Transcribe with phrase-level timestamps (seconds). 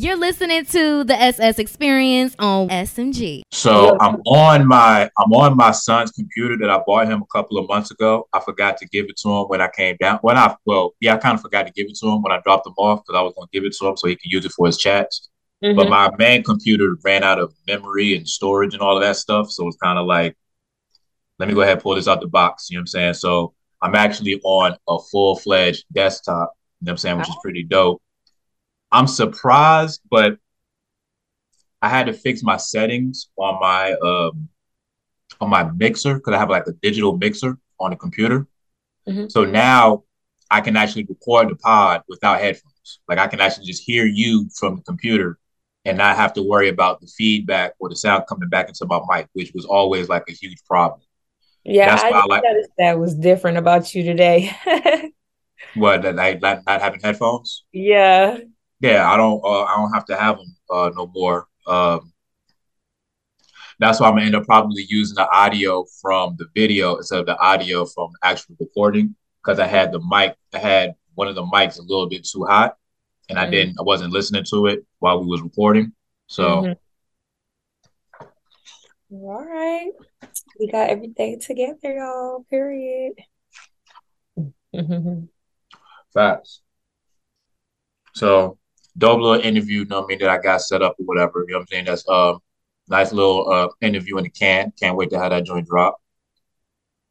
[0.00, 3.42] You're listening to the SS Experience on SMG.
[3.50, 7.58] So I'm on my I'm on my son's computer that I bought him a couple
[7.58, 8.28] of months ago.
[8.32, 10.18] I forgot to give it to him when I came down.
[10.22, 12.38] When I well, yeah, I kind of forgot to give it to him when I
[12.44, 14.30] dropped him off because I was going to give it to him so he can
[14.30, 15.30] use it for his chats.
[15.64, 15.76] Mm-hmm.
[15.76, 19.50] But my main computer ran out of memory and storage and all of that stuff,
[19.50, 20.36] so it's kind of like,
[21.40, 22.70] let me go ahead and pull this out the box.
[22.70, 23.14] You know what I'm saying?
[23.14, 23.52] So
[23.82, 26.52] I'm actually on a full fledged desktop.
[26.80, 28.00] You know what I'm saying, which is pretty dope.
[28.90, 30.38] I'm surprised, but
[31.80, 34.48] I had to fix my settings on my um
[35.40, 38.46] on my mixer because I have like a digital mixer on the computer.
[39.08, 39.28] Mm-hmm.
[39.28, 40.04] So now
[40.50, 43.00] I can actually record the pod without headphones.
[43.08, 45.38] Like I can actually just hear you from the computer
[45.84, 49.00] and not have to worry about the feedback or the sound coming back into my
[49.08, 51.00] mic, which was always like a huge problem.
[51.64, 52.42] Yeah, That's I, I like
[52.78, 54.52] that was different about you today.
[55.74, 57.64] what like not, not having headphones?
[57.72, 58.38] Yeah.
[58.80, 59.42] Yeah, I don't.
[59.42, 61.46] Uh, I don't have to have them uh, no more.
[61.66, 62.12] Um,
[63.78, 67.26] that's why I'm gonna end up probably using the audio from the video instead of
[67.26, 70.36] the audio from actual recording because I had the mic.
[70.54, 72.76] I had one of the mics a little bit too hot,
[73.28, 73.46] and mm-hmm.
[73.46, 73.76] I didn't.
[73.78, 75.92] I wasn't listening to it while we was recording.
[76.26, 76.62] So.
[76.62, 76.72] Mm-hmm.
[79.10, 79.90] All right,
[80.60, 82.44] we got everything together, y'all.
[82.50, 83.14] Period.
[86.12, 86.60] Facts.
[88.14, 88.58] So
[88.98, 91.44] dope little interview, you know what I mean, that I got set up or whatever.
[91.46, 91.84] You know what I'm saying?
[91.86, 92.40] That's um
[92.88, 94.72] nice little uh interview in the can.
[94.78, 96.00] Can't wait to have that joint drop.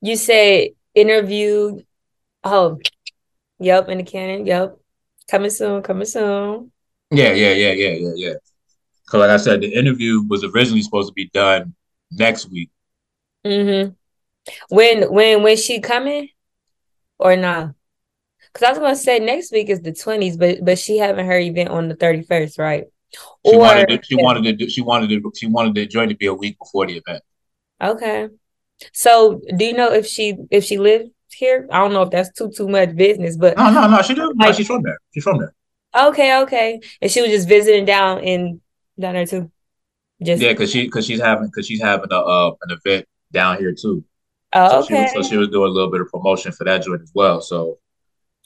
[0.02, 1.82] You say interview
[2.44, 2.80] oh
[3.60, 4.78] yep, in the can, yep.
[5.30, 6.72] Coming soon, coming soon.
[7.12, 8.34] Yeah, yeah, yeah, yeah, yeah, yeah.
[9.10, 11.74] Cause like I said, the interview was originally supposed to be done
[12.12, 12.70] next week.
[13.46, 13.92] Mm-hmm.
[14.70, 16.30] When when when she coming
[17.18, 17.74] or not?
[18.54, 21.40] Because I was gonna say next week is the twenties, but but she having her
[21.40, 22.86] event on the thirty first, right?
[23.12, 26.10] She or, wanted to, she wanted to do, she wanted to she wanted the joint
[26.10, 27.24] to be a week before the event.
[27.82, 28.28] Okay.
[28.94, 31.68] So do you know if she if she lived here?
[31.72, 34.02] I don't know if that's too too much business, but no, no, no.
[34.02, 34.28] She do.
[34.28, 34.98] Like, no, she's from there.
[35.14, 35.54] She's from there.
[35.96, 36.80] Okay, okay.
[37.02, 38.62] And she was just visiting down in
[39.00, 39.52] down there too.
[40.22, 43.58] Just yeah, because she because she's having because she's having a uh, an event down
[43.58, 44.04] here too.
[44.54, 45.08] Oh, so okay.
[45.12, 47.12] She was, so she was doing a little bit of promotion for that joint as
[47.14, 47.42] well.
[47.42, 47.80] So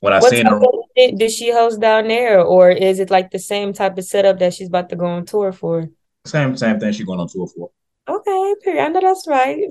[0.01, 0.59] when I what seen her,
[0.95, 4.53] did she host down there, or is it like the same type of setup that
[4.53, 5.89] she's about to go on tour for?
[6.25, 7.69] Same same thing she's going on tour for.
[8.09, 8.84] Okay, period.
[8.84, 9.69] I know that's right.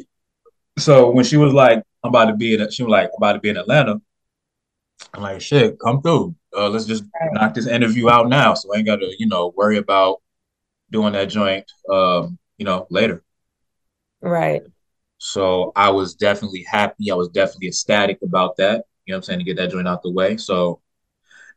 [0.78, 3.41] So when she was like, "I'm about to be in," she was like, about to
[3.41, 4.00] be in Atlanta."
[5.12, 6.36] I'm like, "Shit, come through.
[6.56, 7.30] Uh, let's just right.
[7.32, 10.22] knock this interview out now, so I ain't got to, you know, worry about
[10.92, 13.24] doing that joint, um, you know, later."
[14.20, 14.62] Right.
[15.18, 17.10] So I was definitely happy.
[17.10, 18.84] I was definitely ecstatic about that.
[19.10, 19.38] Know what I'm saying?
[19.41, 20.37] To get that joint out the way.
[20.37, 20.81] So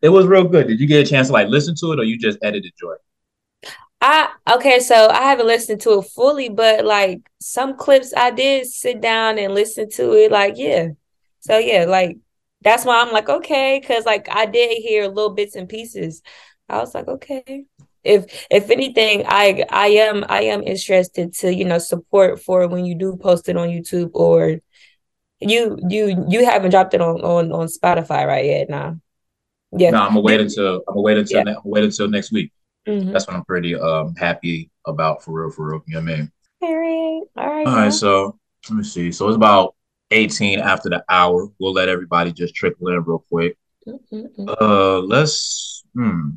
[0.02, 0.68] it was real good.
[0.68, 3.00] Did you get a chance to like listen to it or you just edited joint?
[4.02, 8.68] I okay, so I haven't listened to it fully, but like some clips I did
[8.68, 10.30] sit down and listen to it.
[10.30, 10.90] Like, yeah.
[11.40, 12.18] So yeah, like
[12.62, 16.22] that's why I'm like, okay, because like I did hear little bits and pieces.
[16.68, 17.66] I was like, okay.
[18.04, 22.84] If if anything, I I am I am interested to, you know, support for when
[22.84, 24.60] you do post it on YouTube or
[25.50, 29.00] you you you haven't dropped it on on on Spotify right yet now.
[29.72, 29.92] Yeah.
[29.92, 31.44] No, I'm gonna wait until I'm gonna wait until yeah.
[31.44, 32.52] ne- wait until next week.
[32.88, 33.12] Mm-hmm.
[33.12, 35.84] That's what I'm pretty um happy about for real, for real.
[35.88, 36.32] You know what I mean?
[36.62, 37.22] All right.
[37.38, 37.68] All right.
[37.68, 37.94] All right.
[37.94, 38.38] So
[38.70, 39.12] let me see.
[39.12, 39.76] So it's about
[40.12, 41.50] 18 after the hour.
[41.60, 43.58] We'll let everybody just trickle in real quick.
[43.88, 44.48] Mm-hmm.
[44.48, 46.30] Uh let's hmm.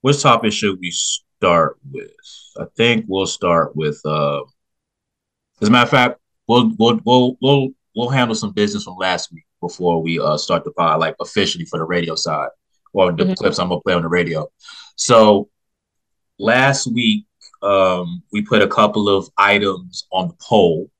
[0.00, 2.10] Which topic should we start with?
[2.58, 4.42] I think we'll start with uh
[5.60, 9.32] as a matter of fact, we'll we'll we'll we'll we'll handle some business from last
[9.32, 12.48] week before we uh, start the pod, like officially for the radio side
[12.92, 13.32] or the mm-hmm.
[13.34, 14.48] clips I'm gonna play on the radio.
[14.96, 15.48] So
[16.38, 17.26] last week
[17.62, 20.90] um, we put a couple of items on the poll,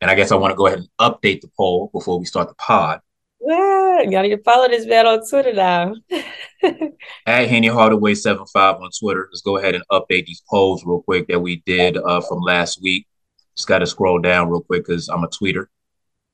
[0.00, 2.48] and I guess I want to go ahead and update the poll before we start
[2.48, 3.00] the pod.
[3.40, 5.94] Yeah, you gotta follow this man on Twitter now.
[7.26, 9.28] At Henny Hardaway 75 on Twitter.
[9.30, 12.82] Let's go ahead and update these polls real quick that we did uh, from last
[12.82, 13.06] week.
[13.56, 15.66] Just got to scroll down real quick because I'm a tweeter.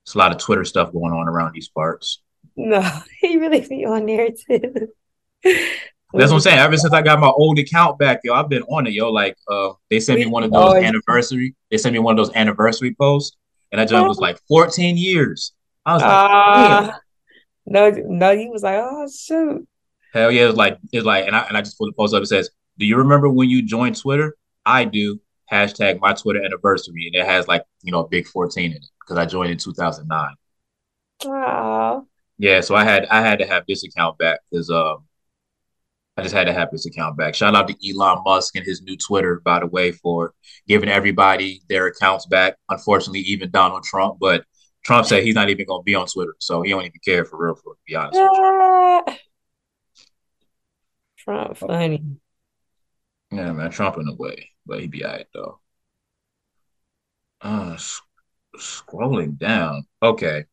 [0.06, 2.22] There's a lot of Twitter stuff going on around these parts.
[2.56, 2.80] No,
[3.20, 4.88] he really be on there too.
[5.42, 6.58] That's what I'm saying.
[6.58, 9.10] Ever since I got my old account back, yo, I've been on it, yo.
[9.10, 11.54] Like, uh, they sent me one of those anniversary.
[11.70, 13.36] They sent me one of those anniversary posts,
[13.72, 15.52] and that job was like 14 years.
[15.84, 16.98] I was like, uh,
[17.66, 19.66] no, no, he was like, oh shoot.
[20.12, 22.22] Hell yeah, it's like it's like, and I and I just put the post up.
[22.22, 22.48] It says,
[22.78, 24.36] "Do you remember when you joined Twitter?
[24.64, 25.20] I do
[25.50, 28.86] hashtag my Twitter anniversary, and it has like you know a big 14 in it
[29.00, 30.34] because I joined in 2009.
[31.24, 32.06] Wow.
[32.38, 35.04] Yeah, so I had I had to have this account back because um
[36.18, 37.34] I just had to have this account back.
[37.34, 40.32] Shout out to Elon Musk and his new Twitter, by the way, for
[40.66, 42.56] giving everybody their accounts back.
[42.70, 44.44] Unfortunately, even Donald Trump, but
[44.82, 47.26] Trump said he's not even going to be on Twitter, so he don't even care
[47.26, 47.54] for real.
[47.54, 49.18] For to be honest.
[51.18, 52.02] Trump funny.
[53.30, 55.60] Yeah, man, Trump in a way, but he be alright though.
[57.40, 57.76] Uh,
[58.56, 59.86] scrolling down.
[60.02, 60.44] Okay,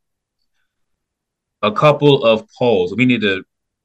[1.64, 2.94] a couple of polls.
[2.96, 3.44] We need to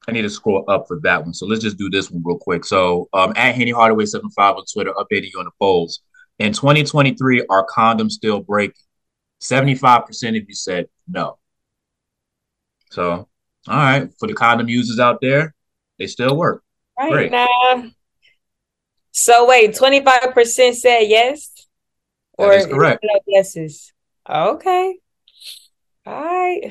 [0.08, 1.34] I need to scroll up for that one.
[1.34, 2.64] So let's just do this one real quick.
[2.64, 6.00] So um, at Henny Hardaway 75 on Twitter, updating you on the polls.
[6.38, 8.74] In 2023, are condoms still breaking?
[9.42, 10.08] 75%
[10.40, 11.38] of you said no.
[12.90, 13.28] So,
[13.68, 15.54] all right, for the condom users out there,
[15.98, 16.62] they still work.
[16.98, 17.30] Right Great.
[17.32, 17.90] now.
[19.20, 21.50] So wait, 25% said yes?
[22.34, 23.04] Or that is correct.
[23.26, 23.92] Yeses.
[24.30, 24.96] Okay.
[26.06, 26.60] All right.
[26.62, 26.70] You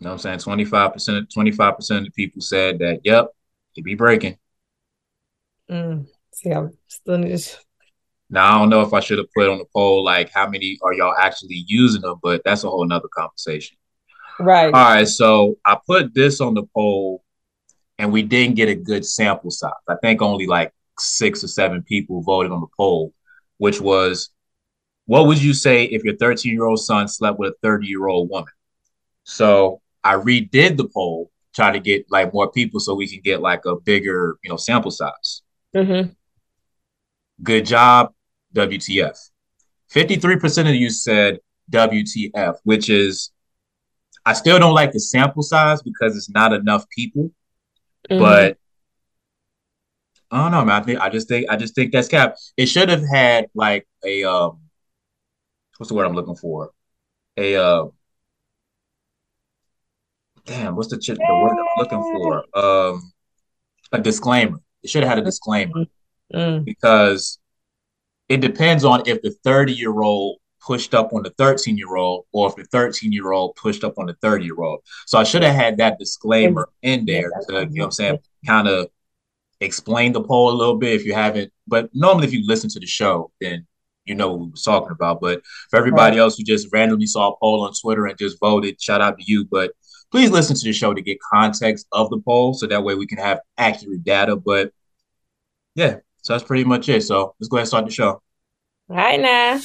[0.00, 0.58] know what I'm saying?
[0.58, 3.28] 25%, 25% of the people said that, yep,
[3.76, 4.36] it be breaking.
[5.70, 6.06] Mm.
[6.32, 7.64] See, I'm still just
[8.28, 10.76] now I don't know if I should have put on the poll like how many
[10.82, 13.76] are y'all actually using them, but that's a whole nother conversation.
[14.40, 14.74] Right.
[14.74, 15.06] All right.
[15.06, 17.22] So I put this on the poll
[17.98, 19.70] and we didn't get a good sample size.
[19.88, 23.12] I think only like six or seven people voted on the poll,
[23.58, 24.30] which was
[25.06, 28.06] what would you say if your 13 year old son slept with a 30 year
[28.06, 28.52] old woman?
[29.24, 33.40] So I redid the poll, try to get like more people so we can get
[33.40, 35.42] like a bigger, you know, sample size.
[35.74, 36.10] Mm-hmm.
[37.42, 38.12] Good job,
[38.54, 39.16] WTF.
[39.92, 43.30] 53% of you said WTF, which is
[44.26, 47.30] I still don't like the sample size because it's not enough people.
[48.10, 48.22] Mm-hmm.
[48.22, 48.58] But
[50.34, 50.82] I don't know, man.
[50.82, 52.36] I think I just think I just think that's cap.
[52.56, 54.58] It should have had like a um
[55.78, 56.72] what's the word I'm looking for?
[57.36, 57.86] A uh
[60.44, 62.44] damn, what's the, ch- the word I'm looking for?
[62.58, 63.12] Um,
[63.92, 64.58] a disclaimer.
[64.82, 65.86] It should have had a disclaimer
[66.34, 66.64] mm.
[66.64, 67.38] because
[68.28, 72.26] it depends on if the 30 year old pushed up on the 13 year old
[72.32, 74.80] or if the 13 year old pushed up on the 30 year old.
[75.06, 78.18] So I should have had that disclaimer in there to, you know what I'm saying,
[78.46, 78.88] kind of
[79.64, 81.52] explain the poll a little bit if you haven't.
[81.66, 83.66] But normally, if you listen to the show, then
[84.04, 85.20] you know what we was talking about.
[85.20, 86.22] But for everybody right.
[86.22, 89.24] else who just randomly saw a poll on Twitter and just voted, shout out to
[89.26, 89.44] you.
[89.44, 89.72] But
[90.10, 93.06] please listen to the show to get context of the poll so that way we
[93.06, 94.36] can have accurate data.
[94.36, 94.72] But
[95.74, 97.02] yeah, so that's pretty much it.
[97.02, 98.22] So let's go ahead and start the show.
[98.90, 99.60] All right now.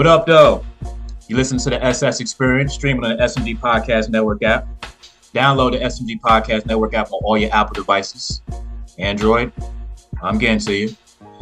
[0.00, 0.64] What up, though?
[1.28, 4.66] You listen to the SS Experience streaming on the SMG Podcast Network app.
[5.34, 8.40] Download the SMG Podcast Network app on all your Apple devices.
[8.98, 9.52] Android,
[10.22, 10.96] I'm getting to you.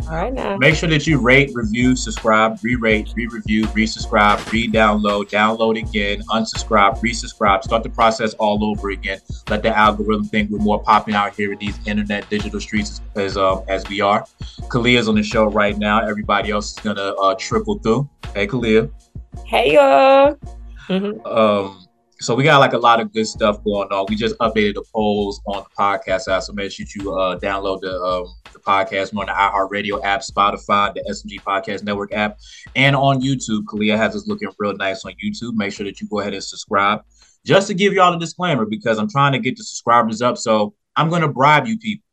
[0.09, 0.57] All right now.
[0.57, 7.63] Make sure that you rate, review, subscribe, re-rate, re-review, re-subscribe, re-download, download again, unsubscribe, resubscribe.
[7.63, 9.19] Start the process all over again.
[9.51, 13.37] Let the algorithm think we're more popping out here in these internet digital streets as
[13.37, 14.25] uh, as we are.
[14.71, 16.01] Khaliyah's on the show right now.
[16.01, 18.09] Everybody else is gonna uh, trickle through.
[18.35, 18.91] Hey, Kalia.
[19.45, 20.39] Hey y'all.
[20.89, 21.27] Mm-hmm.
[21.27, 21.89] Um
[22.21, 24.07] so we got like a lot of good stuff going on.
[24.09, 27.81] We just updated the polls on the podcast app, so make sure you uh, download
[27.81, 28.27] the um,
[28.69, 32.37] podcast on the iHeartRadio app, Spotify, the SMG Podcast Network app,
[32.77, 33.65] and on YouTube.
[33.65, 35.55] Khaliyah has us looking real nice on YouTube.
[35.55, 37.01] Make sure that you go ahead and subscribe.
[37.47, 40.75] Just to give y'all a disclaimer, because I'm trying to get the subscribers up, so
[40.97, 42.05] I'm gonna bribe you people.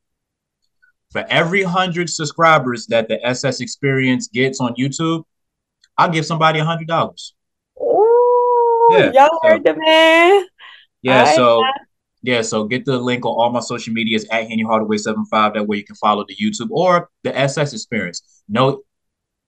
[1.12, 5.24] For every hundred subscribers that the SS Experience gets on YouTube,
[5.98, 7.34] I'll give somebody a hundred dollars
[8.90, 10.46] yeah, y'all so, heard the man.
[11.02, 11.64] Yeah, so
[12.26, 15.54] yeah, so get the link on all my social medias at Henny Hardaway 75.
[15.54, 18.44] That way you can follow the YouTube or the SS experience.
[18.50, 18.82] No,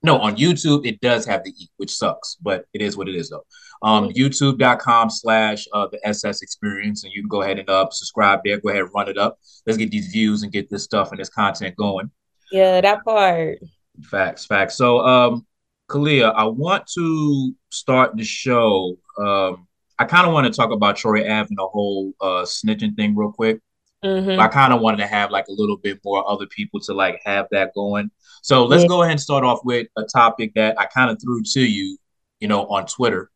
[0.03, 3.15] no, on YouTube it does have the E, which sucks, but it is what it
[3.15, 3.45] is though.
[3.81, 4.19] Um, mm-hmm.
[4.19, 8.59] youtube.com slash uh the SS experience, and you can go ahead and uh subscribe there,
[8.59, 9.39] go ahead and run it up.
[9.65, 12.11] Let's get these views and get this stuff and this content going.
[12.51, 13.59] Yeah, that part.
[14.03, 14.75] Facts, facts.
[14.75, 15.45] So um
[15.89, 18.97] Khaliyah, I want to start the show.
[19.17, 19.66] Um,
[19.99, 23.15] I kind of want to talk about Troy Ave and the whole uh, snitching thing
[23.15, 23.59] real quick.
[24.03, 24.39] Mm-hmm.
[24.39, 27.19] I kind of wanted to have like a little bit more other people to like
[27.25, 28.11] have that going.
[28.43, 28.89] So let's yeah.
[28.89, 31.97] go ahead and start off with a topic that I kind of threw to you,
[32.39, 33.31] you know, on Twitter.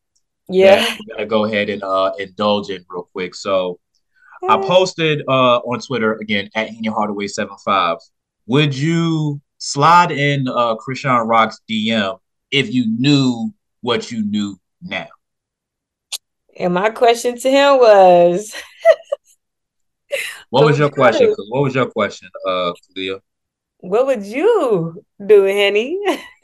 [0.47, 3.33] Yeah, we're gonna go ahead and uh, indulge in real quick.
[3.33, 3.79] So
[4.47, 7.97] I posted uh, on Twitter again at Henny Hardaway 75.
[8.47, 12.19] Would you slide in uh, Chrisean Rock's DM
[12.51, 15.07] if you knew what you knew now?
[16.57, 18.53] And my question to him was
[20.49, 21.33] What was your question?
[21.49, 23.21] What was your question, uh, Leah?
[23.79, 25.99] what would you do, Henny?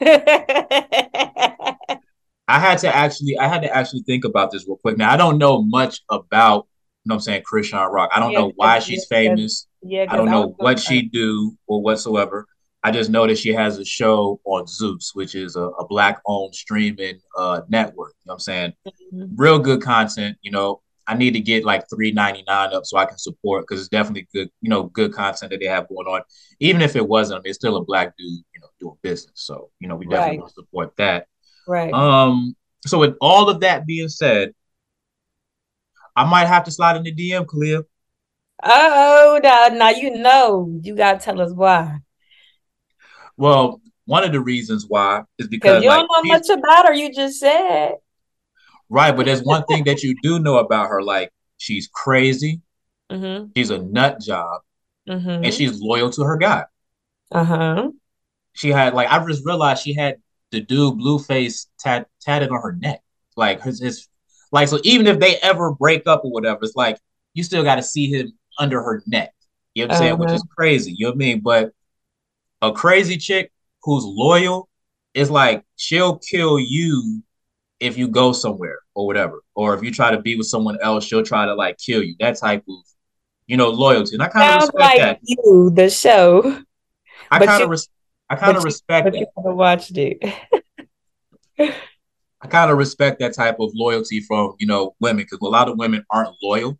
[2.48, 4.96] I had to actually I had to actually think about this real quick.
[4.96, 6.66] Now I don't know much about
[7.04, 8.10] you know what I'm saying Chrisean Rock.
[8.14, 9.66] I don't Yeah, know why she's famous.
[9.82, 12.46] yeah, I don't know what she do or whatsoever.
[12.84, 16.20] I just know that she has a show on Zeus, which is a, a black
[16.26, 18.14] owned streaming uh network.
[18.20, 18.72] You know what I'm saying?
[19.12, 19.30] Mhm.
[19.36, 20.80] Real good content, you know.
[21.10, 23.88] I need to get like three ninety nine up so I can support because it's
[23.88, 26.20] definitely good, you know, good content that they have going on.
[26.60, 29.32] Even if it wasn't, I mean, it's still a black dude, you know, doing business.
[29.36, 30.38] So, you know, we definitely Right.
[30.40, 31.26] want to support that.
[31.66, 31.92] Right.
[31.94, 32.54] Um,
[32.86, 34.52] so with all of that being said,
[36.14, 37.84] I might have to slide in the DM, Khalil.
[38.62, 41.98] oh, now, now you know you gotta tell us why.
[43.38, 46.94] Well, one of the reasons why is Because you like don't know much about her,
[46.94, 47.96] you just said.
[48.88, 52.60] right, but there's one thing that you do know about her, like she's crazy,
[53.10, 53.46] Mm-hmm.
[53.56, 54.62] she's a nut job,
[55.08, 55.44] Mm-hmm.
[55.44, 56.64] and she's loyal to her guy.
[57.32, 57.90] uh-huh.
[58.52, 60.16] She had like I just realized she had
[60.50, 63.02] the dude Blueface tat tatted on her neck.
[63.36, 64.08] Like his his
[64.52, 66.98] like so even if they ever break up or whatever, it's like
[67.34, 69.32] you still gotta see him under her neck.
[69.74, 70.18] You know what I'm saying?
[70.18, 70.36] Which Uh-huh.
[70.36, 70.92] is crazy.
[70.96, 71.40] You know what I mean?
[71.40, 71.72] But
[72.62, 74.68] a crazy chick who's loyal
[75.14, 77.22] is like she'll kill you
[77.80, 79.42] if you go somewhere or whatever.
[79.54, 82.14] Or if you try to be with someone else, she'll try to like kill you.
[82.18, 82.76] That type of,
[83.46, 84.14] you know, loyalty.
[84.14, 85.18] And I kind of respect like that.
[85.22, 86.62] you, the show,
[87.30, 87.88] I kind of res-
[88.30, 89.18] I kind of respect but that.
[89.18, 90.22] you haven't watched it.
[92.40, 95.68] I kind of respect that type of loyalty from, you know, women because a lot
[95.68, 96.78] of women aren't loyal.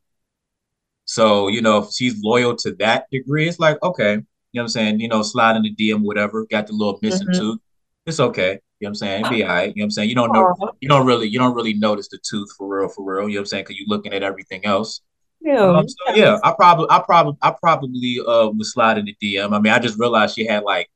[1.05, 4.65] So, you know, if she's loyal to that degree, it's like, okay, you know what
[4.65, 5.01] I'm saying?
[5.01, 7.39] You know, slide in the DM, whatever, got the little missing Mhm.
[7.39, 7.59] tooth.
[8.07, 8.53] It's okay.
[8.81, 9.21] You know what I'm saying?
[9.21, 9.69] It'd be all right.
[9.69, 10.09] You know what I'm saying?
[10.09, 12.89] You don't know, Aw, you don't really, you don't really notice the tooth for real,
[12.89, 13.29] for real.
[13.29, 13.65] You know what I'm saying?
[13.65, 15.01] Because you're looking at everything else.
[15.41, 15.61] yeah.
[15.61, 19.53] Um, so yeah, I probably, I probably, I probably uh would slide in the DM.
[19.53, 20.89] I mean, I just realized she had like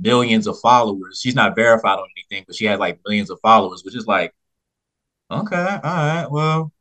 [0.00, 1.20] millions of followers.
[1.22, 4.32] She's not verified on anything, but she had like millions of followers, which is like,
[5.30, 6.72] okay, all right, well,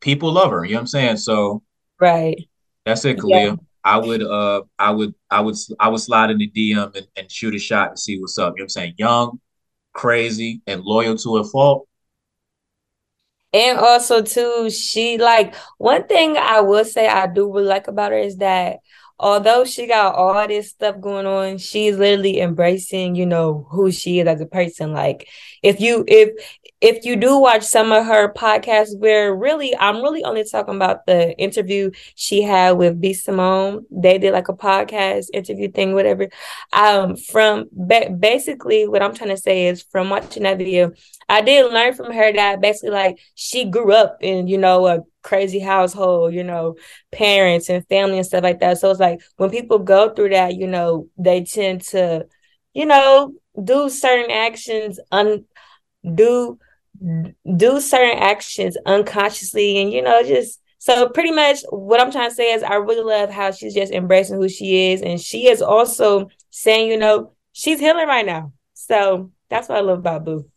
[0.00, 0.64] people love her.
[0.64, 1.16] You know what I'm saying?
[1.18, 1.62] So
[2.00, 2.48] Right.
[2.84, 3.58] that's it, Khaliyah.
[3.84, 7.30] I would, uh, I would, I would, I would slide in the DM and, and
[7.30, 8.54] shoot a shot and see what's up.
[8.56, 8.94] You know what I'm saying?
[8.96, 9.40] Young,
[9.92, 11.86] crazy, and loyal to a fault.
[13.52, 18.10] And also too, she like one thing I will say I do really like about
[18.10, 18.80] her is that
[19.18, 24.18] although she got all this stuff going on, she's literally embracing, you know, who she
[24.18, 24.92] is as a person.
[24.92, 25.28] Like
[25.62, 26.30] if you if
[26.84, 31.06] if you do watch some of her podcasts where really I'm really only talking about
[31.06, 33.86] the interview she had with B Simone.
[33.90, 36.28] They did like a podcast interview thing, whatever.
[36.74, 40.92] Um from ba- basically what I'm trying to say is from watching that video,
[41.28, 45.00] I did learn from her that basically like she grew up in, you know, a
[45.22, 46.76] crazy household, you know,
[47.12, 48.78] parents and family and stuff like that.
[48.78, 52.26] So it's like when people go through that, you know, they tend to,
[52.74, 55.46] you know, do certain actions un
[56.14, 56.58] do
[57.56, 62.34] do certain actions unconsciously and you know just so pretty much what I'm trying to
[62.34, 65.62] say is I really love how she's just embracing who she is and she is
[65.62, 68.52] also saying, you know, she's healing right now.
[68.74, 70.50] So that's what I love about Boo.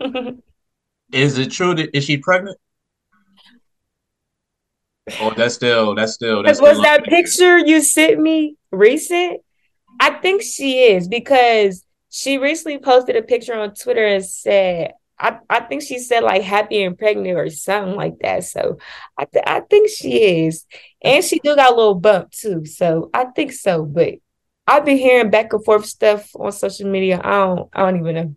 [1.12, 2.58] Is it true that is she pregnant?
[5.20, 7.22] oh that's still, that's still, that's was still that up in the air?
[7.22, 9.42] picture you sent me recent?
[10.00, 15.38] I think she is because she recently posted a picture on Twitter and said, I,
[15.48, 18.42] I think she said like happy and pregnant or something like that.
[18.42, 18.78] So
[19.16, 20.66] I th- I think she is.
[21.00, 22.64] And she do got a little bump too.
[22.66, 23.84] So I think so.
[23.84, 24.14] But
[24.66, 27.20] I've been hearing back and forth stuff on social media.
[27.22, 28.36] I don't I don't even know.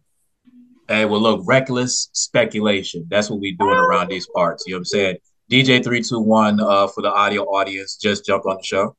[0.87, 3.05] Hey, well, look, reckless speculation.
[3.09, 4.65] That's what we doing around these parts.
[4.67, 5.17] You know what I'm saying?
[5.49, 8.95] DJ three two one uh for the audio audience just jump on the show.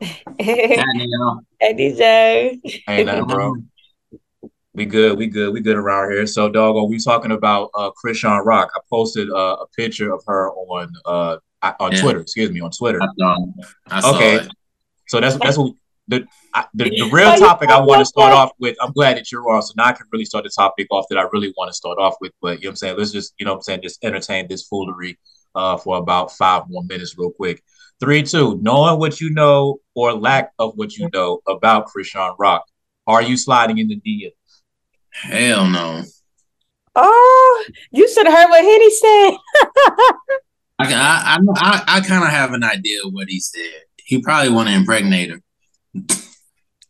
[0.38, 2.60] hey Yeah, DJ.
[2.88, 3.56] Ain't nothing, bro.
[4.76, 6.26] We good, we good, we good around here.
[6.26, 8.70] So, doggo, we talking about uh Chrisean Rock.
[8.76, 11.38] I posted uh, a picture of her on uh
[11.80, 12.02] on Yeah.
[12.02, 12.20] Twitter.
[12.20, 13.00] Excuse me, on Twitter.
[13.02, 14.36] I saw, Okay.
[14.36, 14.48] it.
[15.08, 15.72] So that's that's what
[16.08, 18.76] the I, the, the real topic I want to start off with.
[18.82, 21.16] I'm glad that you're on, so now I can really start the topic off that
[21.18, 22.32] I really want to start off with.
[22.42, 22.98] But you know what I'm saying?
[22.98, 25.18] Let's just you know what I'm saying just entertain this foolery
[25.54, 27.62] uh for about five more minutes, real quick.
[27.98, 28.58] Three, two.
[28.60, 32.64] Knowing what you know or lack of what you know about Chrisean Rock,
[33.06, 34.32] are you sliding in the DM?
[35.22, 36.02] Hell no.
[36.94, 39.36] Oh, you should have heard what Henny said.
[40.78, 43.82] I I I, I, I kind of have an idea of what he said.
[43.96, 45.40] He probably want to impregnate her.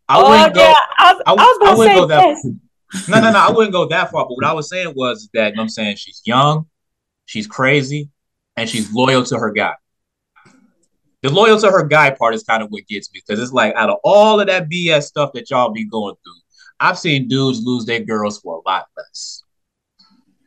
[0.09, 0.61] I oh wouldn't go.
[0.61, 2.21] yeah, I was, I, I was gonna wouldn't say go that.
[2.23, 2.47] yes.
[3.09, 3.39] No, no, no.
[3.39, 4.25] I wouldn't go that far.
[4.25, 6.67] But what I was saying was that you know what I'm saying she's young,
[7.25, 8.11] she's crazy,
[8.57, 9.75] and she's loyal to her guy.
[11.23, 13.75] the loyal to her guy part is kind of what gets me because it's like
[13.75, 16.41] out of all of that BS stuff that y'all be going through,
[16.79, 19.43] I've seen dudes lose their girls for a lot less.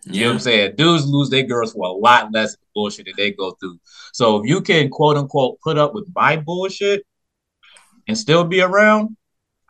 [0.05, 0.75] You know what I'm saying?
[0.75, 3.79] Dudes lose their girls for a lot less bullshit that they go through.
[4.13, 7.05] So if you can quote unquote put up with my bullshit
[8.07, 9.15] and still be around,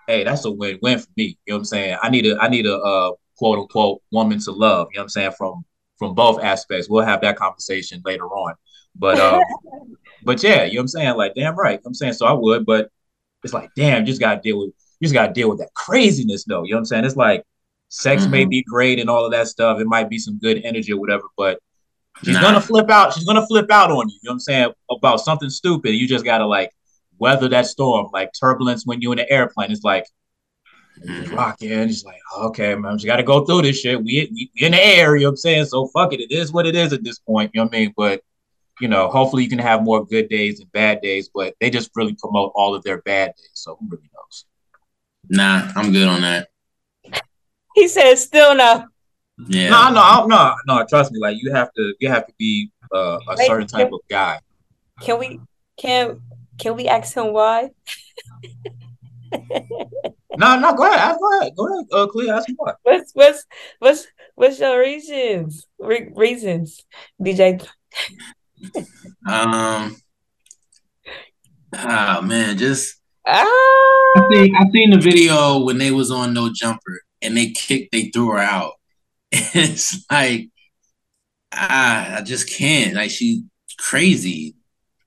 [0.08, 1.38] hey, that's a win-win for me.
[1.46, 1.98] You know what I'm saying?
[2.02, 4.88] I need a I need a uh, quote unquote woman to love.
[4.92, 5.32] You know what I'm saying?
[5.38, 5.66] From
[5.98, 6.90] from both aspects.
[6.90, 8.54] We'll have that conversation later on.
[8.96, 9.42] But um,
[10.24, 11.18] but yeah, you know what I'm saying?
[11.18, 11.74] Like, damn right.
[11.74, 12.90] You know I'm saying so I would, but
[13.44, 16.44] it's like, damn, you just gotta deal with you just gotta deal with that craziness
[16.46, 16.64] though.
[16.64, 17.06] You know what I'm saying?
[17.06, 17.44] It's like
[17.90, 18.32] sex mm-hmm.
[18.32, 19.80] may be great and all of that stuff.
[19.80, 21.60] It might be some good energy or whatever, but
[22.24, 22.42] she's nah.
[22.42, 23.14] gonna flip out.
[23.14, 24.16] She's gonna flip out on you.
[24.16, 24.72] You know what I'm saying?
[24.90, 25.92] About something stupid.
[25.92, 26.72] You just gotta like
[27.18, 29.72] weather that storm, like turbulence when you're in the airplane.
[29.72, 30.06] It's like
[31.02, 31.34] mm-hmm.
[31.36, 31.88] rocking.
[31.88, 33.98] She's like, okay, man, you gotta go through this shit.
[33.98, 35.66] We, we, we in the air, you know what I'm saying?
[35.66, 36.20] So fuck it.
[36.20, 37.52] It is what it is at this point.
[37.54, 37.94] You know what I mean?
[37.96, 38.22] But
[38.80, 41.92] you know, hopefully you can have more good days and bad days, but they just
[41.96, 43.52] really promote all of their bad days.
[43.54, 44.19] So who really knows?
[45.30, 46.50] Nah, I'm good on that.
[47.76, 48.88] He says still no.
[49.48, 49.70] Yeah.
[49.70, 50.86] No, no, no, no.
[50.90, 51.20] Trust me.
[51.20, 54.40] Like you have to, you have to be uh, a Wait, certain type of guy.
[55.02, 55.40] Can we?
[55.78, 56.22] Can
[56.58, 57.70] Can we ask him why?
[60.36, 60.74] no, no.
[60.76, 61.00] Go ahead.
[61.00, 61.56] Ask, go ahead.
[61.56, 61.86] Go ahead.
[61.92, 62.74] Uh, Cleo, ask him why.
[62.84, 63.46] What's what's
[63.78, 65.68] what's what's your reasons?
[65.80, 66.84] Re- reasons,
[67.22, 67.66] DJ.
[69.28, 69.96] um.
[71.72, 72.99] Oh man, just
[73.30, 74.12] ah.
[74.16, 77.92] I think I seen the video when they was on No Jumper and they kicked,
[77.92, 78.74] they threw her out.
[79.32, 80.50] it's like
[81.52, 82.96] ah, I just can't.
[82.96, 83.42] Like she's
[83.78, 84.56] crazy,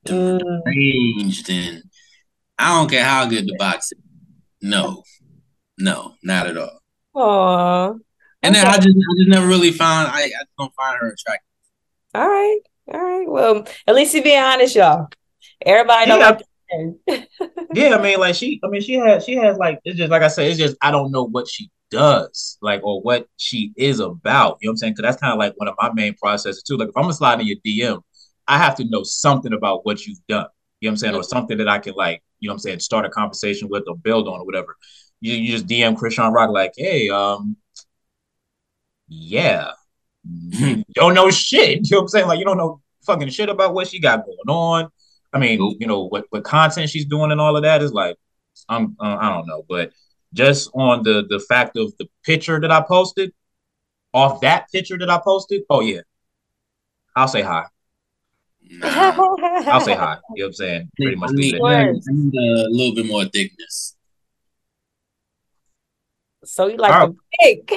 [0.05, 1.49] deranged, mm.
[1.49, 1.83] and
[2.57, 3.99] I don't care how good the boxing.
[4.61, 5.03] No,
[5.77, 6.79] no, not at all.
[7.15, 7.99] Aww.
[8.41, 10.09] And then I just, I just never really found.
[10.09, 11.47] I, I don't find her attractive.
[12.15, 12.59] All right,
[12.93, 13.29] all right.
[13.29, 15.07] Well, at least you being honest, y'all.
[15.65, 16.17] Everybody know.
[16.17, 16.39] Yeah.
[17.73, 20.21] Yeah, I mean, like she, I mean, she has, she has like, it's just like
[20.21, 23.99] I said, it's just I don't know what she does, like, or what she is
[23.99, 24.57] about.
[24.61, 24.93] You know what I'm saying?
[24.93, 26.77] Because that's kind of like one of my main processes too.
[26.77, 28.01] Like, if I'm gonna slide in your DM,
[28.47, 30.47] I have to know something about what you've done.
[30.81, 31.15] You know what I'm saying?
[31.15, 33.83] Or something that I can like, you know what I'm saying, start a conversation with
[33.87, 34.75] or build on or whatever.
[35.21, 37.55] You, you just DM Chrisean Rock like, hey, um,
[39.07, 39.71] yeah,
[40.93, 41.89] don't know shit.
[41.89, 42.27] You know what I'm saying?
[42.27, 44.89] Like, you don't know fucking shit about what she got going on.
[45.33, 48.17] I mean, you know what what content she's doing and all of that is like,
[48.69, 49.91] I'm uh, I don't know, but
[50.33, 53.33] just on the the fact of the picture that I posted,
[54.13, 56.01] off that picture that I posted, oh yeah,
[57.15, 57.65] I'll say hi.
[58.83, 60.17] I'll say hi.
[60.35, 60.89] You know what I'm saying?
[60.95, 61.31] Pretty much.
[61.31, 63.95] I need, I need a little bit more thickness.
[66.45, 67.11] So you like right.
[67.41, 67.73] big?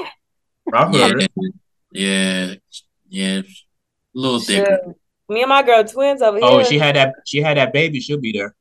[0.72, 1.26] yeah,
[1.92, 2.54] yeah,
[3.08, 3.44] yeah, a
[4.14, 4.78] little thicker.
[4.84, 4.96] Sure.
[5.28, 6.60] Me and my girl twins over oh, here.
[6.60, 7.14] Oh, she had that.
[7.24, 8.00] She had that baby.
[8.00, 8.54] She'll be there.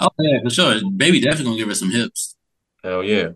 [0.00, 0.74] Oh yeah, for sure.
[0.96, 2.36] Baby definitely gonna give her some hips.
[2.82, 3.28] Hell yeah.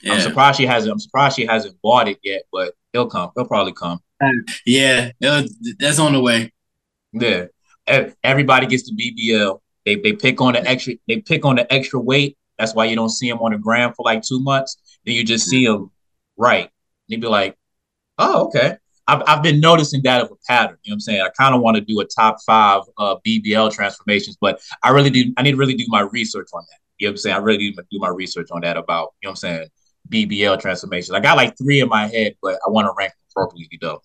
[0.00, 0.14] yeah.
[0.14, 0.92] I'm surprised she hasn't.
[0.92, 3.30] I'm surprised she hasn't bought it yet, but he'll come.
[3.36, 4.00] He'll probably come.
[4.66, 5.42] Yeah, uh,
[5.78, 6.52] that's on the way.
[7.12, 7.46] Yeah.
[8.22, 9.60] Everybody gets the BBL.
[9.84, 10.94] They they pick on the extra.
[11.08, 12.36] They pick on the extra weight.
[12.58, 14.76] That's why you don't see them on the gram for like two months.
[15.04, 15.90] Then you just see them
[16.36, 16.70] right.
[17.08, 17.56] You'd be like,
[18.18, 18.76] oh okay.
[19.06, 20.76] I've, I've been noticing that of a pattern.
[20.82, 21.20] You know what I'm saying?
[21.22, 25.10] I kind of want to do a top five uh, BBL transformations, but I really
[25.10, 25.32] do.
[25.36, 26.78] I need to really do my research on that.
[26.98, 27.36] You know what I'm saying?
[27.36, 29.68] I really need to do my research on that about, you know what I'm saying,
[30.08, 31.10] BBL transformations.
[31.10, 34.02] I got like three in my head, but I want to rank appropriately though.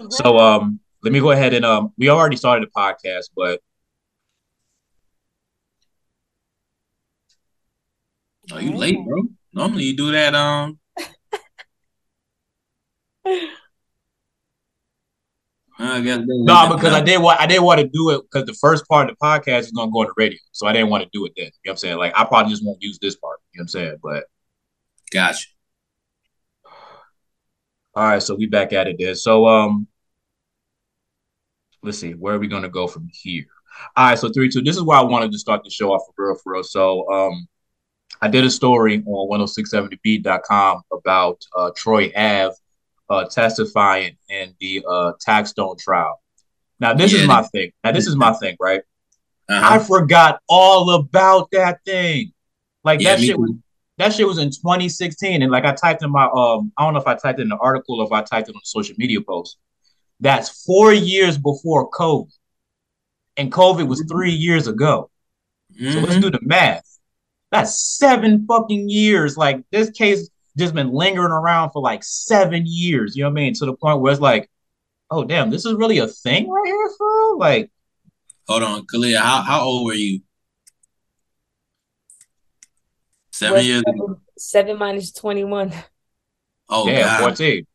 [0.00, 0.10] Mm-hmm.
[0.10, 3.60] So um, let me go ahead and um, we already started the podcast, but
[8.52, 9.22] Oh, you late, bro.
[9.52, 10.78] Normally you do that um
[15.82, 18.86] I guess because I did want I didn't want to do it because the first
[18.86, 21.10] part of the podcast is gonna go on the radio, so I didn't want to
[21.12, 21.46] do it then.
[21.46, 21.96] You know what I'm saying?
[21.96, 23.38] Like I probably just won't use this part.
[23.52, 23.96] You know what I'm saying?
[24.02, 24.24] But
[25.10, 25.46] gotcha.
[27.94, 29.14] All right, so we back at it then.
[29.14, 29.88] So um,
[31.82, 33.46] let's see, where are we gonna go from here?
[33.96, 34.60] All right, so three, two.
[34.60, 36.62] This is why I wanted to start the show off for real, for real.
[36.62, 37.48] So um,
[38.20, 42.54] I did a story on 10670beat.com about uh, Troy Ave
[43.10, 46.22] uh, testifying in the uh, Taxstone trial.
[46.78, 47.20] Now, this yeah.
[47.20, 47.72] is my thing.
[47.84, 48.82] Now, this is my thing, right?
[49.48, 49.74] Uh-huh.
[49.74, 52.32] I forgot all about that thing.
[52.84, 53.52] Like yeah, that shit was
[53.98, 55.42] that shit was in 2016.
[55.42, 57.56] And like I typed in my um, I don't know if I typed in the
[57.56, 59.58] article or if I typed it on a social media post.
[60.20, 62.30] That's four years before COVID.
[63.36, 65.10] And COVID was three years ago.
[65.74, 65.92] Mm-hmm.
[65.92, 66.20] So let's mm-hmm.
[66.20, 66.84] do the math.
[67.50, 69.36] That's seven fucking years.
[69.36, 73.16] Like this case just been lingering around for like seven years.
[73.16, 73.54] You know what I mean?
[73.54, 74.50] To the point where it's like,
[75.10, 77.36] oh damn, this is really a thing right here, bro.
[77.38, 77.70] Like,
[78.50, 79.20] Hold on, Khaliyah.
[79.20, 80.22] How how old were you?
[83.30, 83.84] Seven What's years.
[83.86, 85.72] seven, seven minus twenty one.
[86.68, 87.36] Oh yeah, God.
[87.36, 87.66] 14.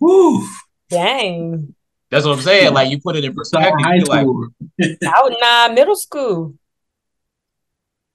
[0.00, 0.48] Woo.
[0.88, 1.74] Dang.
[2.10, 2.74] That's what I'm saying.
[2.74, 3.72] Like you put it in perspective.
[3.80, 4.48] High you're like, school.
[4.82, 6.54] I was nah middle school.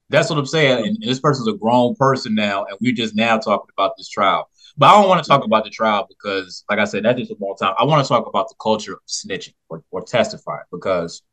[0.10, 0.86] That's what I'm saying.
[0.86, 4.50] And this person's a grown person now, and we're just now talking about this trial.
[4.78, 7.32] But I don't want to talk about the trial because, like I said, that's just
[7.32, 7.74] a long time.
[7.80, 11.24] I want to talk about the culture of snitching or, or testifying because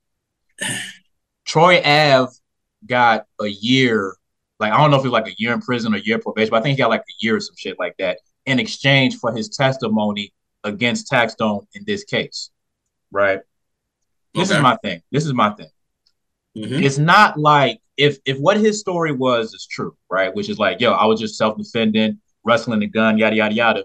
[1.45, 2.33] Troy Ave
[2.87, 4.15] got a year,
[4.61, 6.19] like I don't know if it was like a year in prison or a year
[6.19, 8.59] probation, but I think he got like a year or some shit like that in
[8.59, 10.33] exchange for his testimony
[10.65, 12.51] against Taxstone in this case.
[13.11, 13.41] Right.
[14.35, 14.57] This Okay.
[14.59, 15.03] is my thing.
[15.11, 15.69] This is my thing
[16.57, 16.83] Mhm.
[16.85, 20.35] it's not like if if what his story was is true, right?
[20.35, 23.85] Which is like, yo, I was just self defending, wrestling the gun, yada yada yada.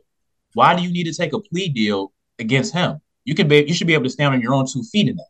[0.53, 3.01] Why do you need to take a plea deal against him?
[3.25, 5.17] You can be, you should be able to stand on your own two feet in
[5.17, 5.27] that,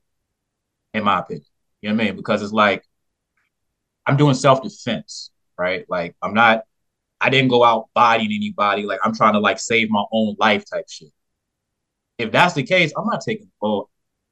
[0.94, 1.46] in my opinion.
[1.82, 2.16] You know what I mean?
[2.16, 2.84] Because it's like
[4.06, 5.86] I'm doing self defense, right?
[5.90, 6.64] Like I'm not,
[7.20, 8.84] I didn't go out bodying anybody.
[8.84, 11.10] Like I'm trying to like save my own life type shit.
[12.18, 13.90] If that's the case, I'm not taking well,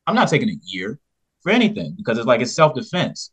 [0.08, 1.00] I'm not taking a year
[1.42, 3.32] for anything because it's like it's self defense.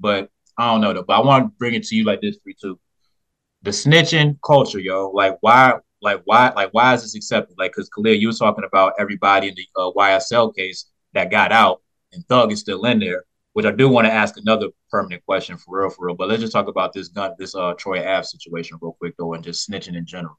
[0.00, 1.02] But I don't know though.
[1.02, 2.78] But I want to bring it to you like this, three two.
[3.62, 5.10] The snitching culture, yo.
[5.10, 5.74] Like why?
[6.00, 6.52] Like why?
[6.54, 7.56] Like why is this accepted?
[7.58, 11.52] Like because Khalil, you was talking about everybody in the uh, YSL case that got
[11.52, 13.24] out, and Thug is still in there.
[13.54, 16.16] Which I do want to ask another permanent question for real, for real.
[16.16, 19.34] But let's just talk about this gun, this uh Troy Ave situation real quick though,
[19.34, 20.38] and just snitching in general.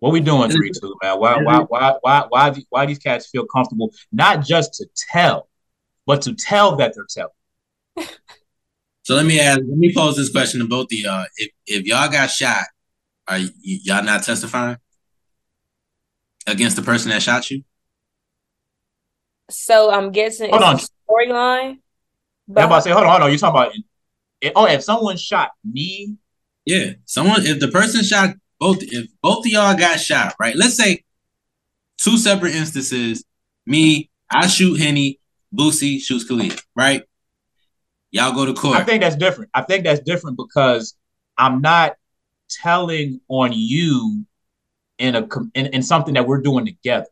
[0.00, 1.20] What we doing, three two, man?
[1.20, 5.48] Why, why, why, why, why, why these cats feel comfortable not just to tell,
[6.06, 8.08] but to tell that they're telling?
[9.10, 9.58] So let me ask.
[9.58, 11.26] Let me pose this question to both of y'all.
[11.36, 12.62] If if y'all got shot,
[13.26, 14.76] are y- y'all not testifying
[16.46, 17.64] against the person that shot you?
[19.50, 21.80] So I'm guessing Hold it's a storyline.
[22.56, 23.30] I'm about to say, hold on, hold on.
[23.30, 23.74] You're talking about,
[24.40, 26.14] it, oh, if someone shot me,
[26.64, 26.92] Yeah.
[27.04, 27.44] Someone.
[27.44, 30.54] If the person shot both, if both of y'all got shot, right?
[30.54, 31.02] Let's say
[32.00, 33.24] two separate instances.
[33.66, 35.18] Me, I shoot Henny.
[35.52, 36.62] Boosie shoots Khalid.
[36.76, 37.02] Right.
[38.12, 38.76] Y'all go to court.
[38.76, 39.50] I think that's different.
[39.54, 40.94] I think that's different because
[41.38, 41.96] I'm not
[42.48, 44.24] telling on you
[44.98, 47.06] in a in, in something that we're doing together.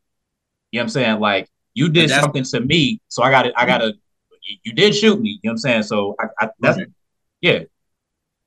[0.73, 1.21] You know what I'm saying?
[1.21, 3.95] Like you did something to me, so I got to I got to.
[4.65, 5.41] You did shoot me.
[5.43, 5.83] You know what I'm saying?
[5.85, 6.89] So I, I that's Right.
[7.41, 7.61] yeah.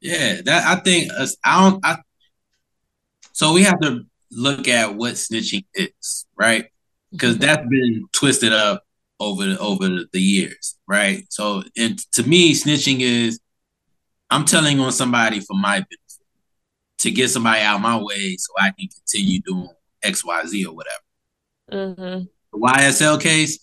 [0.02, 1.86] Yeah, that I think us- I don't.
[1.86, 1.98] I,
[3.34, 6.66] so we have to look at what snitching is, right?
[7.12, 7.46] Because mm-hmm.
[7.46, 8.84] that's been twisted up
[9.22, 11.26] over the, over the years, right?
[11.30, 13.40] So, and to me, snitching is
[14.32, 16.26] I'm telling on somebody for my benefit
[17.00, 19.70] to get somebody out my way so I can continue doing
[20.02, 21.94] X, Y, Z or whatever.
[21.94, 23.60] hmm The YSL case,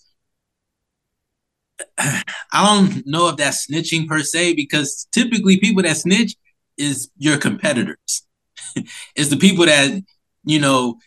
[1.97, 6.35] I don't know if that's snitching per se because typically people that snitch
[6.77, 8.25] is your competitors.
[9.15, 10.03] it's the people that
[10.45, 10.99] you know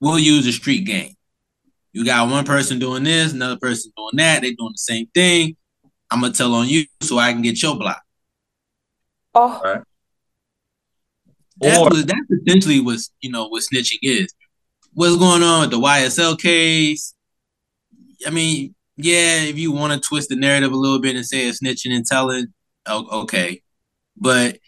[0.00, 1.15] will use a street game.
[1.96, 4.42] You got one person doing this, another person doing that.
[4.42, 5.56] They're doing the same thing.
[6.10, 8.02] I'm gonna tell on you so I can get your block.
[9.34, 9.80] Oh,
[11.58, 14.28] That's Or- what, that's essentially what you know what snitching is.
[14.92, 17.14] What's going on with the YSL case?
[18.26, 21.46] I mean, yeah, if you want to twist the narrative a little bit and say
[21.48, 22.52] it's snitching and telling,
[22.86, 23.62] okay,
[24.18, 24.58] but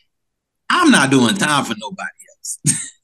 [0.70, 2.58] I'm not doing time for nobody else.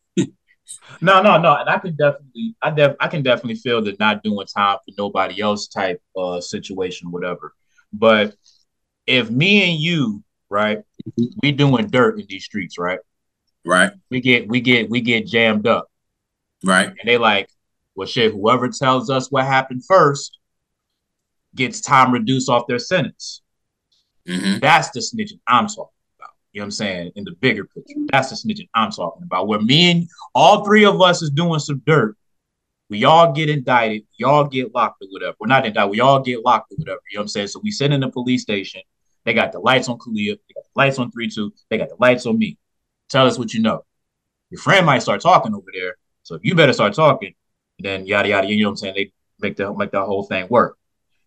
[1.04, 4.22] No, no, no, and I can definitely, I def, I can definitely feel the not
[4.22, 7.52] doing time for nobody else type uh situation, whatever.
[7.92, 8.34] But
[9.06, 10.80] if me and you, right,
[11.42, 13.00] we doing dirt in these streets, right?
[13.64, 15.88] right, We get, we get, we get jammed up,
[16.64, 17.48] right, and they like,
[17.94, 18.32] well, shit.
[18.32, 20.38] Whoever tells us what happened first
[21.54, 23.42] gets time reduced off their sentence.
[24.26, 25.93] hmm That's the snitching I'm talking.
[26.54, 27.12] You know what I'm saying?
[27.16, 29.48] In the bigger picture, that's the snitching I'm talking about.
[29.48, 32.16] Where me and all three of us is doing some dirt.
[32.88, 34.04] We all get indicted.
[34.20, 35.34] We all get locked or whatever.
[35.40, 35.90] We're not indicted.
[35.90, 37.00] We all get locked or whatever.
[37.10, 37.48] You know what I'm saying?
[37.48, 38.82] So we sit in the police station.
[39.24, 40.36] They got the lights on Khaliyah.
[40.36, 41.52] They got the lights on 3 2.
[41.70, 42.56] They got the lights on me.
[43.08, 43.84] Tell us what you know.
[44.50, 45.96] Your friend might start talking over there.
[46.22, 47.34] So you better start talking.
[47.80, 48.94] Then yada, yada, you know what I'm saying?
[48.94, 50.78] They make the, make that whole thing work.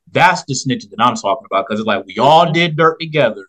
[0.10, 3.46] That's the snitching that I'm talking about because it's like we all did dirt together.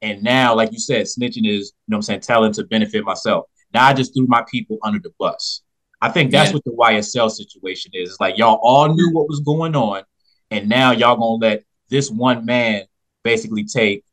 [0.00, 3.04] And now, like you said, snitching is, you know what I'm saying, telling to benefit
[3.04, 3.46] myself.
[3.74, 5.62] Now I just threw my people under the bus.
[6.00, 6.54] I think that's Yeah.
[6.54, 8.10] what the YSL situation is.
[8.10, 10.04] It's like y'all all knew what was going on,
[10.50, 12.84] and now y'all gonna let this one man
[13.24, 14.04] basically take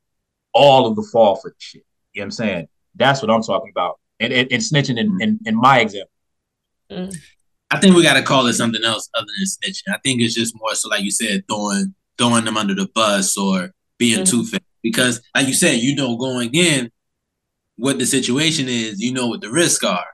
[0.53, 1.85] all of the fall for the shit.
[2.13, 2.67] You know what I'm saying?
[2.95, 3.99] That's what I'm talking about.
[4.19, 6.11] And, and, and snitching in, in, in my example.
[6.89, 7.15] mm.
[7.71, 9.93] I think we got to call it something else other than snitching.
[9.93, 13.37] I think it's just more so, like you said, throwing throwing them under the bus
[13.37, 14.31] or being mm-hmm.
[14.31, 14.63] two faced.
[14.85, 16.91] Because, like you said, you know, going in,
[17.75, 20.05] what the situation is, you know what the risks are.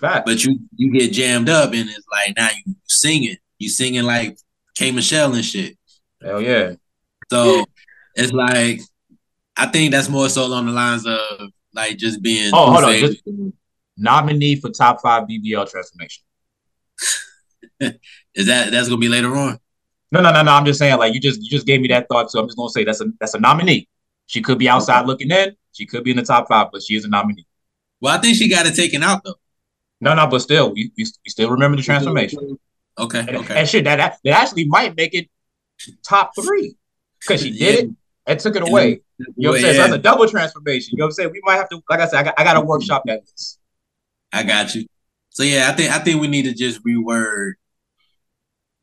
[0.00, 0.24] Right.
[0.24, 4.38] But you you get jammed up and it's like now you singing, you singing like
[4.76, 5.76] K Michelle and shit.
[6.22, 6.74] Hell yeah.
[7.30, 7.64] So
[8.14, 8.80] it's like
[9.56, 12.52] I think that's more so along the lines of like just being.
[12.54, 12.92] Oh, hold on.
[12.92, 13.24] Just
[13.96, 16.22] nominee for top five BBL transformation.
[18.36, 19.58] Is that that's gonna be later on?
[20.12, 20.52] No, no, no, no.
[20.52, 22.56] I'm just saying, like you just you just gave me that thought, so I'm just
[22.56, 23.88] gonna say that's a that's a nominee.
[24.26, 25.06] She could be outside okay.
[25.06, 25.56] looking in.
[25.72, 27.46] She could be in the top five, but she is a nominee.
[28.00, 29.34] Well, I think she got it taken out though.
[30.00, 32.58] No, no, but still, we, we, we still remember the transformation.
[32.98, 33.60] Okay, and, okay.
[33.60, 35.28] And shit, that that actually might make it
[36.06, 36.76] top three
[37.20, 37.80] because she did yeah.
[37.82, 37.90] it
[38.26, 39.00] and took it away.
[39.18, 39.76] You know what I'm saying?
[39.76, 40.90] So that's a double transformation.
[40.92, 41.30] You know what I'm saying?
[41.32, 43.20] We might have to, like I said, I got, I got to workshop that.
[43.20, 43.60] List.
[44.32, 44.86] I got you.
[45.30, 47.52] So yeah, I think I think we need to just reword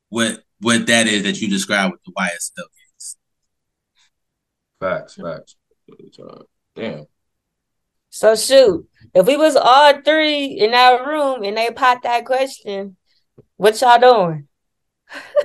[0.09, 2.78] what what that is that you described with the YSL case.
[4.79, 5.55] Facts, facts.
[6.75, 7.05] Damn.
[8.09, 12.95] So shoot, if we was all three in that room and they popped that question,
[13.57, 14.47] what y'all doing?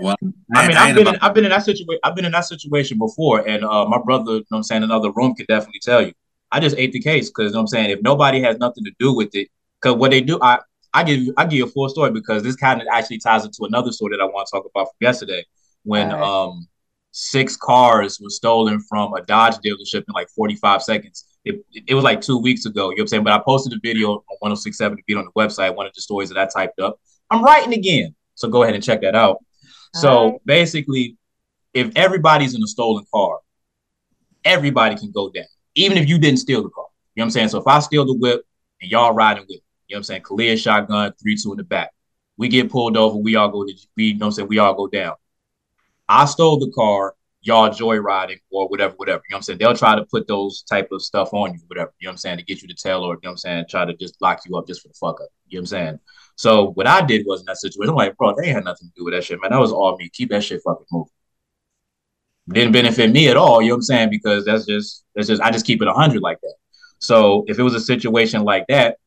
[0.00, 0.16] Well,
[0.54, 2.00] I mean, I I've been in, I've been in that situation.
[2.02, 4.82] I've been in that situation before, and uh, my brother, you know what I'm saying,
[4.82, 6.12] another room could definitely tell you.
[6.52, 7.90] I just ate the case because you know what I'm saying.
[7.90, 9.48] If nobody has nothing to do with it,
[9.80, 10.60] because what they do, I
[10.92, 13.44] I give you I give you a full story because this kind of actually ties
[13.44, 15.44] into another story that I want to talk about from yesterday
[15.82, 16.22] when right.
[16.22, 16.68] um
[17.16, 21.24] six cars were stolen from a Dodge dealership in like 45 seconds.
[21.44, 23.24] It, it was like two weeks ago, you know what I'm saying?
[23.24, 26.00] But I posted a video on 1067 to be on the website, one of the
[26.00, 26.98] stories that I typed up.
[27.30, 28.16] I'm writing again.
[28.34, 29.38] So go ahead and check that out.
[29.94, 30.40] So right.
[30.44, 31.16] basically,
[31.72, 33.38] if everybody's in a stolen car,
[34.44, 35.44] everybody can go down,
[35.76, 36.86] even if you didn't steal the car.
[37.14, 37.48] You know what I'm saying?
[37.50, 38.42] So if I steal the whip
[38.82, 40.22] and y'all riding with, you know what I'm saying?
[40.22, 41.92] Khaliyah shotgun, three, two in the back.
[42.36, 44.58] We get pulled over, we all go to we you know what I'm saying, we
[44.58, 45.14] all go down.
[46.08, 49.22] I stole the car, y'all joyriding or whatever, whatever.
[49.28, 49.58] You know what I'm saying?
[49.58, 52.18] They'll try to put those type of stuff on you, whatever, you know what I'm
[52.18, 54.20] saying, to get you to tell or you know what I'm saying, try to just
[54.20, 55.28] lock you up just for the fuck up.
[55.46, 55.98] You know what I'm saying?
[56.36, 58.94] So what I did was in that situation, I'm like, bro, they had nothing to
[58.96, 59.52] do with that shit, man.
[59.52, 60.10] That was all me.
[60.12, 61.10] Keep that shit fucking moving.
[62.48, 64.10] Didn't benefit me at all, you know what I'm saying?
[64.10, 66.54] Because that's just that's just I just keep it hundred like that.
[66.98, 68.98] So if it was a situation like that,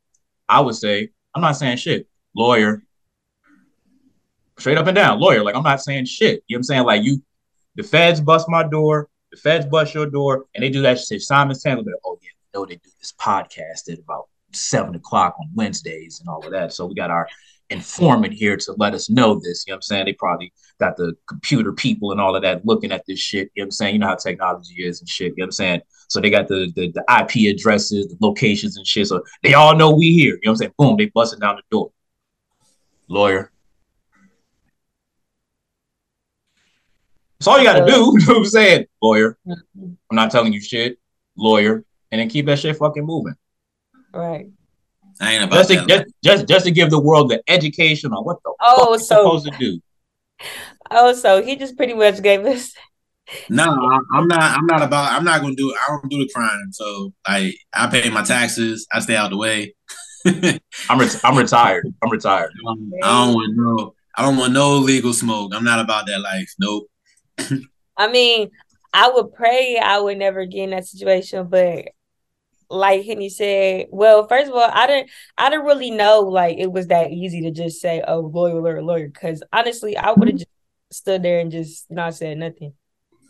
[0.50, 2.08] I would say, I'm not saying shit.
[2.36, 2.84] Lawyer.
[4.60, 5.44] Straight up and down, lawyer.
[5.44, 6.44] Like I'm not saying shit.
[6.48, 6.84] You know what I'm saying?
[6.84, 7.22] Like you
[7.76, 11.22] the feds bust my door, the feds bust your door, and they do that shit.
[11.22, 15.50] Simon Sandler, oh yeah, we know they do this podcast at about seven o'clock on
[15.54, 16.74] Wednesdays and all of that.
[16.74, 17.28] So we got our
[17.70, 19.66] informant here to let us know this.
[19.68, 20.06] You know what I'm saying?
[20.06, 23.52] They probably got the computer people and all of that looking at this shit.
[23.54, 23.94] You know what I'm saying?
[23.94, 25.34] You know how technology is and shit.
[25.36, 25.82] You know what I'm saying?
[26.08, 29.08] So they got the, the, the IP addresses, the locations and shit.
[29.08, 30.36] So they all know we here.
[30.36, 30.74] You know what I'm saying?
[30.78, 31.92] Boom, they busting down the door.
[33.10, 33.52] Lawyer.
[37.40, 38.14] That's all you gotta do.
[38.20, 38.86] you know what I'm saying?
[39.02, 39.38] Lawyer.
[39.48, 39.94] Mm-hmm.
[40.10, 40.98] I'm not telling you shit.
[41.36, 41.84] Lawyer.
[42.12, 43.36] And then keep that shit fucking moving.
[44.14, 44.48] Right.
[45.20, 48.24] I ain't about just to, just, just just to give the world the education on
[48.24, 49.82] what the oh, fuck so, supposed to do.
[50.92, 52.74] Oh, so he just pretty much gave us.
[53.50, 53.66] No,
[54.14, 54.58] I'm not.
[54.58, 55.12] I'm not about.
[55.12, 55.76] I'm not gonna do.
[55.76, 56.72] I don't do the crime.
[56.72, 58.88] So I I pay my taxes.
[58.94, 59.76] I stay out the way.
[60.26, 61.94] I'm re- I'm retired.
[62.02, 62.52] I'm retired.
[63.04, 63.96] I don't want no.
[64.16, 65.52] I don't want no legal smoke.
[65.54, 66.54] I'm not about that life.
[66.58, 66.88] Nope.
[67.98, 68.52] I mean,
[68.94, 71.86] I would pray I would never get in that situation, but
[72.70, 76.72] like Henny said, well, first of all, I didn't I didn't really know like it
[76.72, 79.10] was that easy to just say, oh, lawyer, lawyer, lawyer.
[79.10, 80.50] Cause honestly, I would have just
[80.92, 82.74] stood there and just not said nothing.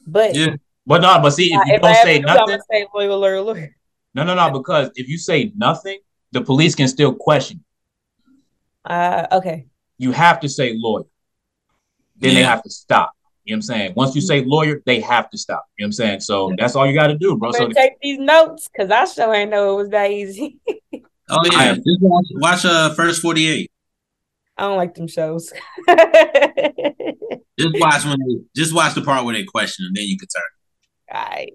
[0.05, 3.41] But yeah, but no, but see, if you if don't say nothing, say lawyer, lawyer,
[3.41, 3.75] lawyer.
[4.13, 5.99] No, no, no, because if you say nothing,
[6.31, 7.63] the police can still question.
[8.85, 9.67] Uh okay.
[9.97, 11.03] You have to say lawyer.
[12.15, 12.35] Then yeah.
[12.35, 13.16] they have to stop.
[13.47, 13.93] You know what I'm saying?
[13.95, 15.63] Once you say lawyer, they have to stop.
[15.77, 16.19] You know what I'm saying?
[16.19, 17.51] So that's all you got to do, bro.
[17.53, 20.57] So take these notes because I sure ain't know it was that easy.
[21.29, 23.71] oh yeah, just watch, watch uh first 48.
[24.57, 25.53] I don't like them shows.
[25.87, 30.27] just watch when they, just watch the part where they question them, then you can
[30.27, 30.43] turn.
[31.13, 31.53] Right.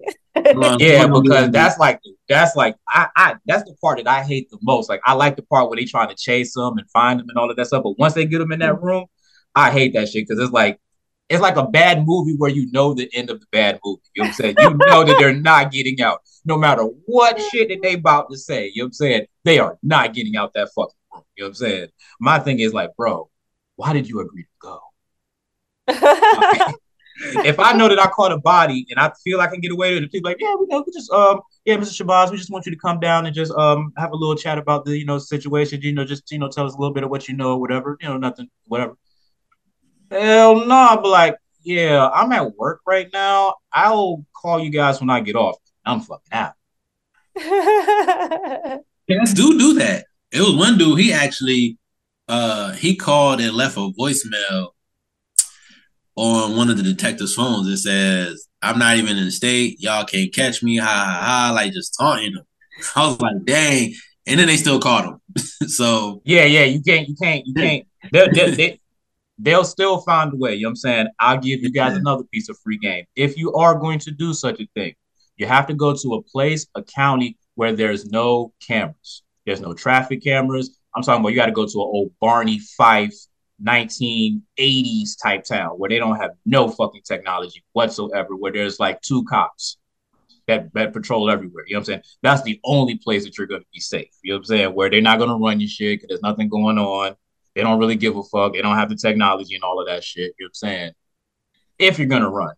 [0.79, 4.57] yeah, because that's like that's like I, I that's the part that I hate the
[4.63, 4.89] most.
[4.89, 7.37] Like I like the part where they trying to chase them and find them and
[7.37, 7.83] all of that stuff.
[7.83, 9.05] But once they get them in that room,
[9.53, 10.79] I hate that shit because it's like
[11.29, 14.01] it's like a bad movie where you know the end of the bad movie.
[14.13, 14.55] You know what I'm saying?
[14.59, 16.21] You know that they're not getting out.
[16.45, 19.25] No matter what shit that they about to say, you know what I'm saying?
[19.43, 21.23] They are not getting out that fucking room.
[21.37, 21.87] You know what I'm saying?
[22.19, 23.29] My thing is like, bro,
[23.75, 24.79] why did you agree to go?
[27.45, 29.93] if I know that I caught a body and I feel I can get away
[29.93, 32.03] with it, people like, yeah, we know, we just um, yeah, Mr.
[32.03, 34.57] Shabazz, we just want you to come down and just um have a little chat
[34.57, 37.03] about the you know situation, you know, just you know, tell us a little bit
[37.03, 38.97] of what you know, whatever, you know, nothing, whatever.
[40.13, 43.55] Hell no, nah, but like yeah, I'm at work right now.
[43.71, 45.57] I'll call you guys when I get off.
[45.85, 46.53] I'm fucking out.
[49.09, 50.05] Cats do do that.
[50.31, 50.99] It was one dude.
[50.99, 51.77] He actually,
[52.27, 54.69] uh, he called and left a voicemail
[56.15, 57.67] on one of the detectives' phones.
[57.67, 59.77] It says, "I'm not even in the state.
[59.79, 61.51] Y'all can't catch me." Ha ha ha!
[61.55, 62.43] Like just taunting him.
[62.95, 63.93] I was like, "Dang!"
[64.27, 65.21] And then they still caught him.
[65.67, 67.87] so yeah, yeah, you can't, you can't, you can't.
[68.11, 68.79] They'll, they'll, they,
[69.43, 70.55] they'll still find a way.
[70.55, 71.07] You know what I'm saying?
[71.19, 73.05] I'll give you guys another piece of free game.
[73.15, 74.93] If you are going to do such a thing,
[75.37, 79.23] you have to go to a place, a county where there's no cameras.
[79.45, 80.79] There's no traffic cameras.
[80.95, 83.15] I'm talking about you got to go to an old Barney Fife
[83.61, 89.23] 1980s type town where they don't have no fucking technology whatsoever, where there's like two
[89.25, 89.77] cops
[90.47, 91.65] that, that patrol everywhere.
[91.67, 92.01] You know what I'm saying?
[92.21, 94.09] That's the only place that you're going to be safe.
[94.23, 94.75] You know what I'm saying?
[94.75, 97.15] Where they're not going to run your shit because there's nothing going on.
[97.55, 98.53] They don't really give a fuck.
[98.53, 100.33] They don't have the technology and all of that shit.
[100.39, 100.91] You know what I'm saying?
[101.79, 102.53] If you're going to run,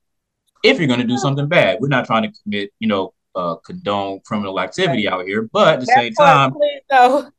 [0.64, 3.56] if you're going to do something bad, we're not trying to commit, you know, uh,
[3.56, 5.44] condone criminal activity out here.
[5.52, 6.54] But at the same time,
[6.90, 7.30] no.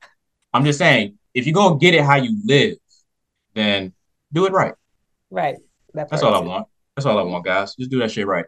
[0.52, 2.76] I'm just saying, if you're gonna get it how you live,
[3.54, 3.92] then
[4.32, 4.74] do it right.
[5.30, 5.56] Right.
[5.94, 6.68] That That's all I want.
[6.94, 7.74] That's all I want, guys.
[7.74, 8.46] Just do that shit right.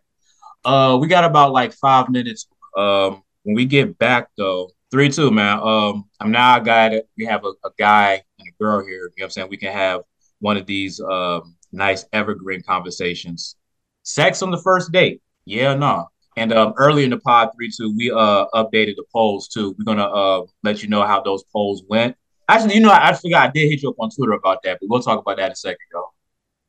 [0.65, 2.47] Uh, we got about like five minutes.
[2.77, 5.61] Um, when we get back though, three two, man.
[5.61, 8.93] Um, I'm now a guy that we have a, a guy and a girl here.
[8.93, 9.49] You know what I'm saying?
[9.51, 10.03] We can have
[10.41, 13.57] one of these um nice evergreen conversations.
[14.03, 15.21] Sex on the first date?
[15.45, 15.79] Yeah, no.
[15.79, 16.05] Nah.
[16.37, 19.75] And um, early in the pod three two, we uh updated the polls too.
[19.79, 22.17] We're gonna uh let you know how those polls went.
[22.49, 24.79] Actually, you know, I, I forgot I did hit you up on Twitter about that,
[24.81, 26.15] but we'll talk about that in a second, y'all.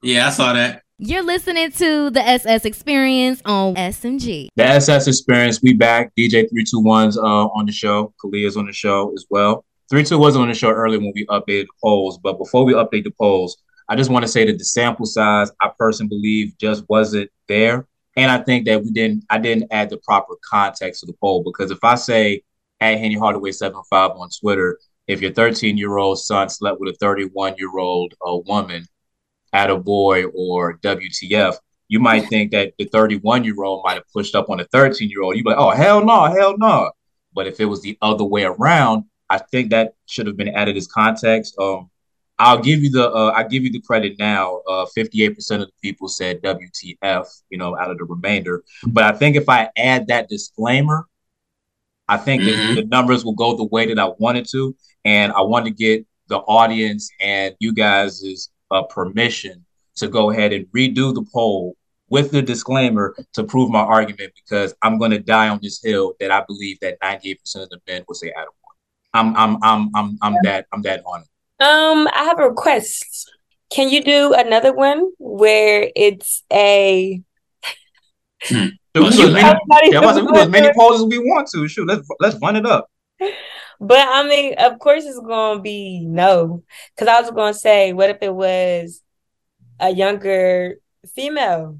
[0.01, 0.83] Yeah, I saw that.
[1.01, 4.49] You're listening to the SS Experience on SMG.
[4.57, 6.11] The SS Experience, we back.
[6.13, 8.13] DJ 321's uh, on the show.
[8.21, 9.63] Khaliyah's on the show as well.
[9.89, 13.05] 32 was on the show earlier when we updated the polls, but before we update
[13.05, 13.55] the polls,
[13.87, 17.87] I just want to say that the sample size, I personally believe, just wasn't there.
[18.17, 21.45] And I think that we didn't, I didn't add the proper context to the poll
[21.45, 22.41] because if I say
[22.81, 26.97] at Henny Hardaway 75 on Twitter, if your 13 year old son slept with a
[26.97, 28.85] 31 year old uh, woman
[29.53, 31.55] at a boy or WTF,
[31.87, 35.09] you might think that the 31 year old might have pushed up on a 13
[35.09, 35.35] year old.
[35.35, 36.91] You'd be like, oh, hell no, hell no.
[37.33, 40.77] But if it was the other way around, I think that should have been added
[40.77, 41.55] as context.
[41.59, 41.89] Um,
[42.39, 44.61] I'll give you the uh, I give you the credit now.
[44.67, 48.63] Uh, fifty-eight percent of the people said WTF, you know, out of the remainder.
[48.87, 51.05] But I think if I add that disclaimer,
[52.07, 52.75] I think mm-hmm.
[52.75, 56.05] the numbers will go the way that I wanted to, and I want to get
[56.27, 61.75] the audience and you guys' uh, permission to go ahead and redo the poll
[62.09, 66.13] with the disclaimer to prove my argument because I'm going to die on this hill
[66.19, 68.53] that I believe that 98% of the men will say Adam.
[69.13, 71.63] I'm I'm I'm I'm I'm that I'm that on it.
[71.63, 73.31] Um, I have a request.
[73.71, 77.21] Can you do another one where it's a
[78.43, 78.53] hmm.
[78.53, 79.59] we do as many,
[79.91, 81.67] yeah, we do as many poses we want to.
[81.67, 82.87] Shoot, let's let's run it up.
[83.79, 86.63] But I mean, of course, it's gonna be no.
[86.95, 89.01] Because I was gonna say, what if it was
[89.79, 90.75] a younger
[91.15, 91.79] female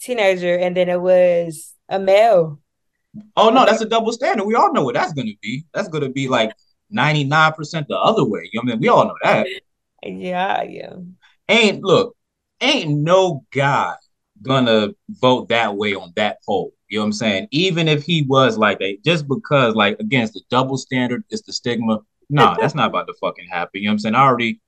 [0.00, 2.60] teenager, and then it was a male?
[3.36, 4.44] Oh no, that's a double standard.
[4.44, 5.64] We all know what that's gonna be.
[5.72, 6.52] That's gonna be like
[6.92, 8.48] 99% the other way.
[8.52, 8.80] You know what I mean?
[8.80, 9.46] We all know that.
[10.02, 10.94] Yeah, yeah.
[11.48, 12.16] Ain't look,
[12.60, 13.94] ain't no guy
[14.42, 16.72] gonna vote that way on that poll.
[16.88, 17.48] You know what I'm saying?
[17.50, 21.52] Even if he was like that, just because, like, against the double standard, it's the
[21.52, 22.00] stigma.
[22.30, 23.82] Nah, that's not about to fucking happen.
[23.82, 24.14] You know what I'm saying?
[24.14, 24.60] I already,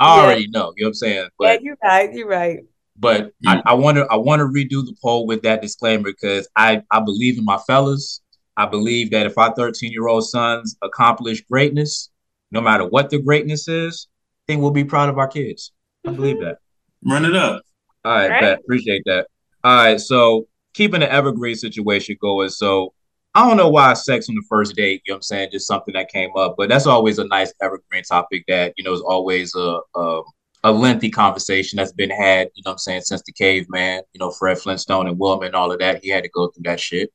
[0.00, 0.72] I already know.
[0.76, 1.28] You know what I'm saying?
[1.38, 2.12] But, yeah, you're right.
[2.12, 2.58] You're right.
[2.96, 6.48] But I, I want to, I want to redo the poll with that disclaimer because
[6.54, 8.20] I, I believe in my fellas.
[8.56, 12.10] I believe that if our 13 year old sons accomplish greatness,
[12.52, 14.06] no matter what the greatness is,
[14.44, 15.72] I think we'll be proud of our kids.
[16.04, 16.16] I mm-hmm.
[16.16, 16.58] believe that.
[17.04, 17.62] Run it up.
[18.04, 18.40] All right, All right.
[18.40, 18.58] Bet.
[18.60, 19.26] appreciate that.
[19.64, 22.50] All right, so keeping the evergreen situation going.
[22.50, 22.92] So
[23.34, 25.66] I don't know why sex on the first date, you know what I'm saying, just
[25.66, 29.00] something that came up, but that's always a nice evergreen topic that, you know, is
[29.00, 30.22] always a, a,
[30.64, 34.20] a lengthy conversation that's been had, you know what I'm saying, since the caveman, you
[34.20, 36.04] know, Fred Flintstone and Wilma and all of that.
[36.04, 37.10] He had to go through that shit.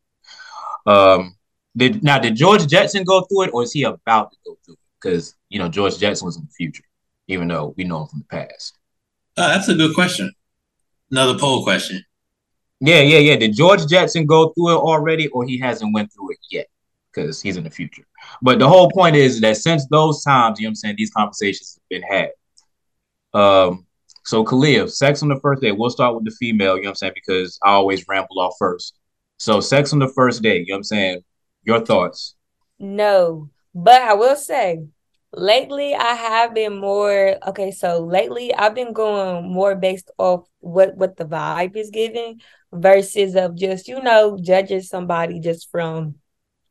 [0.86, 1.36] Um,
[1.78, 4.74] did now did George Jetson go through it, or is he about to go through
[4.74, 4.80] it?
[5.00, 6.84] Because you know George Jetson was in the future,
[7.28, 8.78] even though we know him from the past.
[9.38, 10.32] Uh, that's a good question.
[11.12, 12.04] Another poll question.
[12.82, 13.36] Yeah, yeah, yeah.
[13.36, 16.68] Did George Jetson go through it already, or he hasn't went through it yet?
[17.14, 18.04] Because he's in the future.
[18.42, 21.12] But the whole point is that since those times, you know what I'm saying, these
[21.12, 22.30] conversations have been had.
[23.34, 23.86] Um,
[24.24, 25.72] so Khaliyah, sex on the first day.
[25.72, 28.54] We'll start with the female, you know what I'm saying, because I always ramble off
[28.60, 28.96] first.
[29.38, 31.24] So sex on the first day, you know what I'm saying?
[31.64, 32.36] Your thoughts?
[32.78, 34.86] No, but I will say
[35.34, 40.96] lately I have been more okay, so lately I've been going more based off what
[40.96, 42.42] what the vibe is giving
[42.72, 46.16] versus of just, you know, judging somebody just from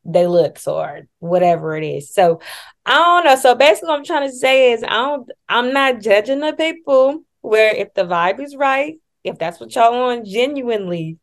[0.05, 2.13] they looks or whatever it is.
[2.13, 2.39] So
[2.85, 3.35] I don't know.
[3.35, 7.23] So basically what I'm trying to say is I don't I'm not judging the people
[7.41, 11.17] where if the vibe is right, if that's what y'all want genuinely,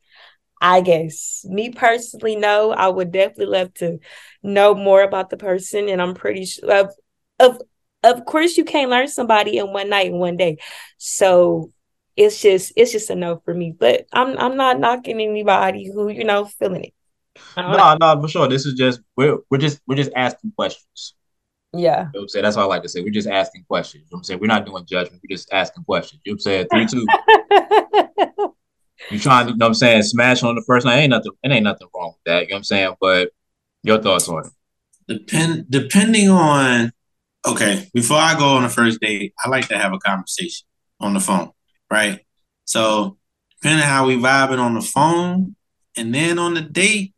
[0.60, 3.98] I guess me personally, no, I would definitely love to
[4.42, 5.88] know more about the person.
[5.88, 6.94] And I'm pretty sure of
[7.38, 7.60] of
[8.02, 10.58] of course you can't learn somebody in one night and one day.
[10.98, 11.72] So
[12.16, 13.74] it's just it's just a no for me.
[13.78, 16.94] But I'm I'm not knocking anybody who, you know, feeling it.
[17.56, 18.48] No, no, for sure.
[18.48, 21.14] This is just we're we're just we're just asking questions.
[21.74, 22.08] Yeah.
[22.14, 22.44] You know I'm saying?
[22.44, 23.02] That's all I like to say.
[23.02, 24.04] We're just asking questions.
[24.04, 24.40] You know I'm saying?
[24.40, 25.22] We're not doing judgment.
[25.22, 26.22] We're just asking questions.
[26.24, 26.66] You know I'm saying?
[26.72, 27.06] Three, two.
[29.10, 30.98] you trying to, you know what I'm saying, smash on the first night.
[30.98, 32.42] Ain't nothing, it ain't nothing wrong with that.
[32.42, 32.94] You know what I'm saying?
[33.00, 33.30] But
[33.82, 34.52] your thoughts on it.
[35.08, 36.92] Depend depending on
[37.46, 40.66] okay, before I go on the first date, I like to have a conversation
[41.00, 41.50] on the phone,
[41.90, 42.20] right?
[42.64, 43.18] So
[43.60, 45.56] depending on how we vibing on the phone
[45.96, 47.14] and then on the date,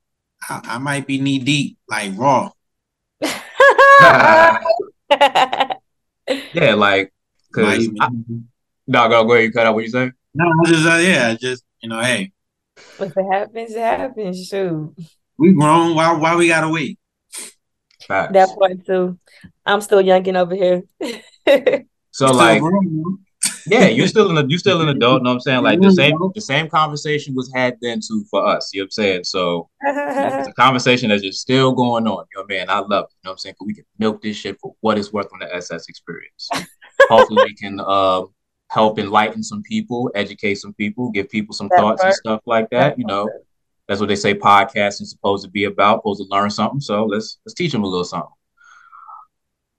[0.49, 2.51] I, I might be knee deep, like raw.
[5.11, 7.13] yeah, like
[7.51, 7.89] because
[8.87, 9.45] no, go go ahead.
[9.45, 10.13] You cut out what you say.
[10.35, 12.33] No, I just uh, yeah, just you know, hey.
[13.01, 14.47] If it happens, it happens.
[14.47, 14.95] Shoot.
[15.37, 15.95] We grown.
[15.95, 16.99] Why why we gotta wait?
[18.07, 18.33] Facts.
[18.33, 19.19] That part too.
[19.67, 20.83] I'm still youngin over here.
[22.11, 22.63] so like,
[23.71, 25.21] yeah, you're still an you're still an adult.
[25.21, 25.63] You know what I'm saying?
[25.63, 28.71] Like the same the same conversation was had then too for us.
[28.73, 29.25] You know what I'm saying?
[29.25, 32.25] So it's a conversation that's just still going on.
[32.33, 32.71] You know what I mean?
[32.71, 32.91] I love it.
[32.91, 33.55] You know what I'm saying?
[33.65, 36.49] We can milk this shit for what it's worth on the SS experience.
[37.09, 38.23] Hopefully we can uh,
[38.71, 42.13] help enlighten some people, educate some people, give people some that thoughts part.
[42.13, 42.99] and stuff like that.
[42.99, 43.29] You know,
[43.87, 46.81] that's what they say podcasting is supposed to be about, supposed to learn something.
[46.81, 48.31] So let's let's teach them a little something.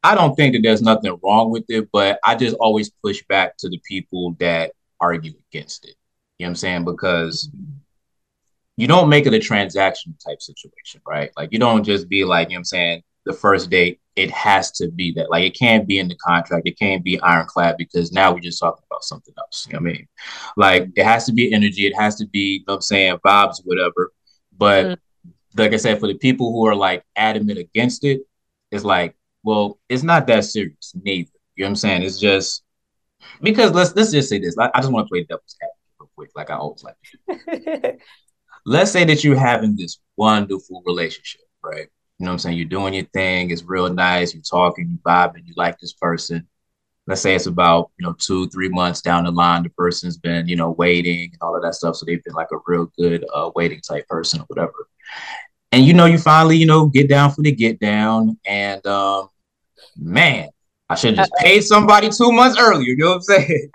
[0.03, 3.57] I don't think that there's nothing wrong with it, but I just always push back
[3.57, 5.95] to the people that argue against it.
[6.37, 6.85] You know what I'm saying?
[6.85, 7.49] Because
[8.77, 11.31] you don't make it a transaction type situation, right?
[11.35, 14.31] Like you don't just be like, you know what I'm saying, the first date, it
[14.31, 15.29] has to be that.
[15.29, 18.59] Like it can't be in the contract, it can't be ironclad because now we're just
[18.59, 19.67] talking about something else.
[19.67, 20.07] You know what I mean?
[20.55, 23.17] Like it has to be energy, it has to be, you know what I'm saying,
[23.17, 24.13] vibes, whatever.
[24.57, 25.61] But mm-hmm.
[25.61, 28.21] like I said, for the people who are like adamant against it,
[28.71, 29.13] it's like
[29.43, 31.29] well, it's not that serious, neither.
[31.55, 32.03] You know what I'm saying?
[32.03, 32.63] It's just
[33.41, 34.57] because let's let's just say this.
[34.57, 37.99] I, I just want to play devil's advocate real quick, like I always like.
[38.65, 41.87] let's say that you're having this wonderful relationship, right?
[42.17, 42.57] You know what I'm saying?
[42.57, 46.47] You're doing your thing, it's real nice, you're talking, you vibing, you like this person.
[47.07, 50.47] Let's say it's about, you know, two, three months down the line, the person's been,
[50.47, 51.95] you know, waiting and all of that stuff.
[51.95, 54.73] So they've been like a real good uh, waiting type person or whatever
[55.71, 58.37] and you know, you finally, you know, get down for the get down.
[58.45, 59.29] And um,
[59.97, 60.49] man,
[60.89, 62.89] I should have just paid somebody two months earlier.
[62.89, 63.69] You know what I'm saying?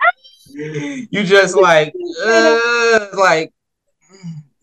[1.11, 1.93] you just like,
[2.23, 3.53] uh, like,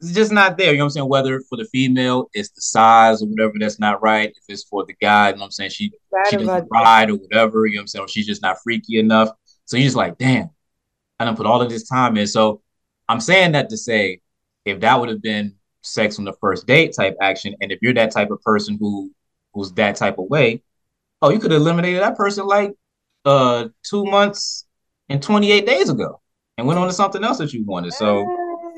[0.01, 0.73] it's just not there.
[0.73, 1.09] You know what I'm saying?
[1.09, 4.29] Whether for the female, it's the size or whatever that's not right.
[4.29, 5.71] If it's for the guy, you know what I'm saying?
[5.71, 7.67] She right she doesn't ride or whatever.
[7.67, 8.05] You know what I'm saying?
[8.05, 9.31] Or she's just not freaky enough.
[9.65, 10.51] So you're just like, damn,
[11.21, 12.27] I don't put all of this time in.
[12.27, 12.63] So
[13.09, 14.21] I'm saying that to say,
[14.65, 17.55] if that would have been sex on the first date type action.
[17.61, 19.13] And if you're that type of person who
[19.55, 20.63] who's that type of way,
[21.21, 22.73] oh, you could have eliminated that person like
[23.25, 24.67] uh two months
[25.09, 26.21] and 28 days ago
[26.59, 27.93] and went on to something else that you wanted.
[27.93, 28.27] So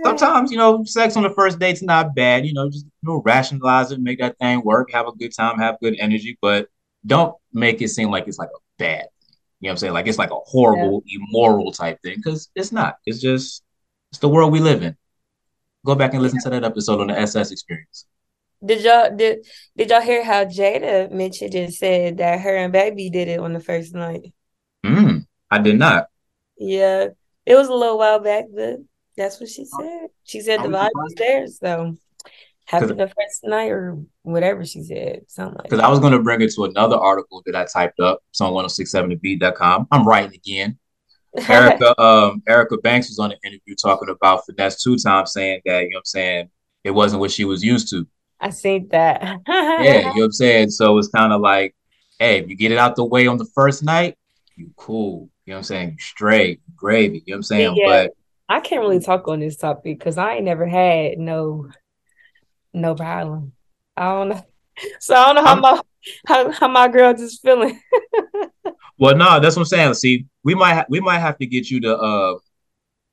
[0.03, 2.45] sometimes, you know, sex on the first date's not bad.
[2.47, 5.59] You know, just you know, rationalize it, make that thing work, have a good time,
[5.59, 6.69] have good energy, but
[7.07, 9.07] don't make it seem like it's like a bad
[9.61, 9.93] You know what I'm saying?
[9.93, 11.19] Like it's like a horrible, yeah.
[11.19, 12.97] immoral type thing because it's not.
[13.07, 13.63] It's just
[14.11, 14.97] it's the world we live in.
[15.85, 18.07] Go back and listen to that episode on the SS experience.
[18.65, 23.11] Did y'all did did y'all hear how Jada mentioned and said that her and baby
[23.11, 24.33] did it on the first night?
[24.85, 26.07] Mm, I did not.
[26.57, 27.09] Yeah,
[27.45, 28.79] it was a little while back, but
[29.17, 30.09] that's what she said.
[30.25, 31.97] She said the vibe was there, so
[32.67, 35.65] happy the first night or whatever she said, something like.
[35.65, 38.53] Because I was going to bring it to another article that I typed up, on
[38.53, 39.89] 1067thebeat.com.
[39.91, 40.79] I'm writing again.
[41.49, 45.83] Erica um Erica Banks was on an interview talking about finesse two times saying that,
[45.83, 46.51] you know what I'm saying,
[46.85, 48.07] it wasn't what she was used to.
[48.41, 49.41] I seen that.
[49.49, 50.71] yeah, you know what I'm saying?
[50.71, 51.75] So it's kind of like,
[52.19, 54.17] hey, if you get it out the way on the first night,
[54.57, 55.31] you cool.
[55.47, 55.91] You know what I'm saying?
[55.93, 57.23] You straight, gravy.
[57.27, 57.77] You know what I'm saying?
[57.77, 58.13] Yeah, but
[58.49, 61.71] I can't really talk on this topic because I ain't never had no
[62.73, 63.53] no problem.
[63.97, 64.43] I don't know.
[64.99, 65.81] So I don't know how I'm, my
[66.27, 67.81] how, how my girl just feeling.
[68.99, 69.95] well, no, that's what I'm saying.
[69.95, 72.39] See, we might ha- we might have to get you to uh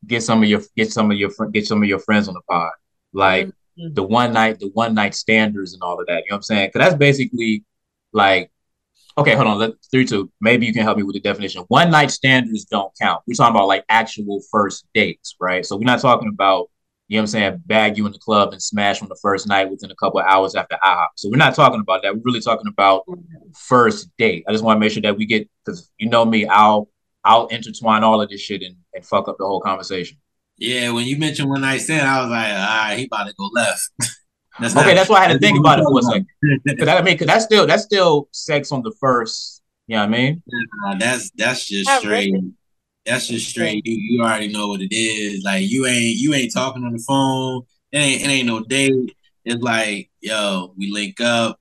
[0.06, 2.34] get some of your get some of your fr- get some of your friends on
[2.34, 2.72] the pod,
[3.14, 3.94] like mm-hmm.
[3.94, 6.24] the one night the one night standards and all of that.
[6.24, 6.70] You know what I'm saying?
[6.74, 7.64] Because that's basically
[8.14, 8.52] like
[9.18, 9.58] Okay, hold on.
[9.58, 10.32] Let three two.
[10.40, 11.64] Maybe you can help me with the definition.
[11.68, 13.22] One night standards don't count.
[13.28, 15.66] We're talking about like actual first dates, right?
[15.66, 16.70] So we're not talking about
[17.12, 19.46] you know what I'm saying, bag you in the club and smash on the first
[19.46, 21.08] night within a couple of hours after IHOP.
[21.18, 22.16] So we're not talking about that.
[22.16, 23.04] We're really talking about
[23.54, 24.46] first date.
[24.48, 26.88] I just want to make sure that we get because you know me, I'll
[27.26, 30.20] I'll intertwine all of this shit and, and fuck up the whole conversation.
[30.58, 33.34] Yeah, when you mentioned one night stand, I was like, all right, he about to
[33.38, 33.90] go left.
[34.62, 36.28] that's okay, not, that's why I had to think about it for a second.
[36.80, 39.62] Cause I mean, cause that's still that's still sex on the first.
[39.88, 40.44] You know what I mean?
[40.48, 42.34] Nah, that's that's just straight.
[43.06, 43.86] That's just straight.
[43.86, 45.44] You, you already know what it is.
[45.44, 47.64] Like you ain't you ain't talking on the phone.
[47.92, 49.16] It ain't it ain't no date.
[49.44, 51.60] It's like, yo, we link up,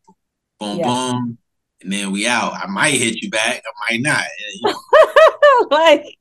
[0.58, 0.86] boom, yeah.
[0.86, 1.38] boom,
[1.82, 2.52] and then we out.
[2.52, 4.24] I might hit you back, I might not.
[4.52, 5.68] You know?
[5.70, 6.18] like,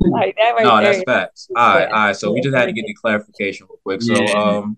[0.00, 0.92] like that right no, there.
[0.92, 1.48] that's facts.
[1.56, 2.16] All right, all right.
[2.16, 4.02] So we just had to get the clarification real quick.
[4.02, 4.32] So yeah.
[4.32, 4.76] um,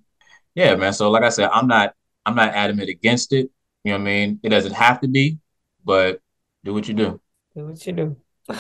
[0.55, 0.93] yeah, man.
[0.93, 1.95] So like I said, I'm not
[2.25, 3.51] I'm not adamant against it.
[3.85, 4.41] You know what I mean?
[4.43, 5.39] It doesn't have to be,
[5.85, 6.21] but
[6.65, 7.21] do what you do.
[7.55, 8.17] Do what you do.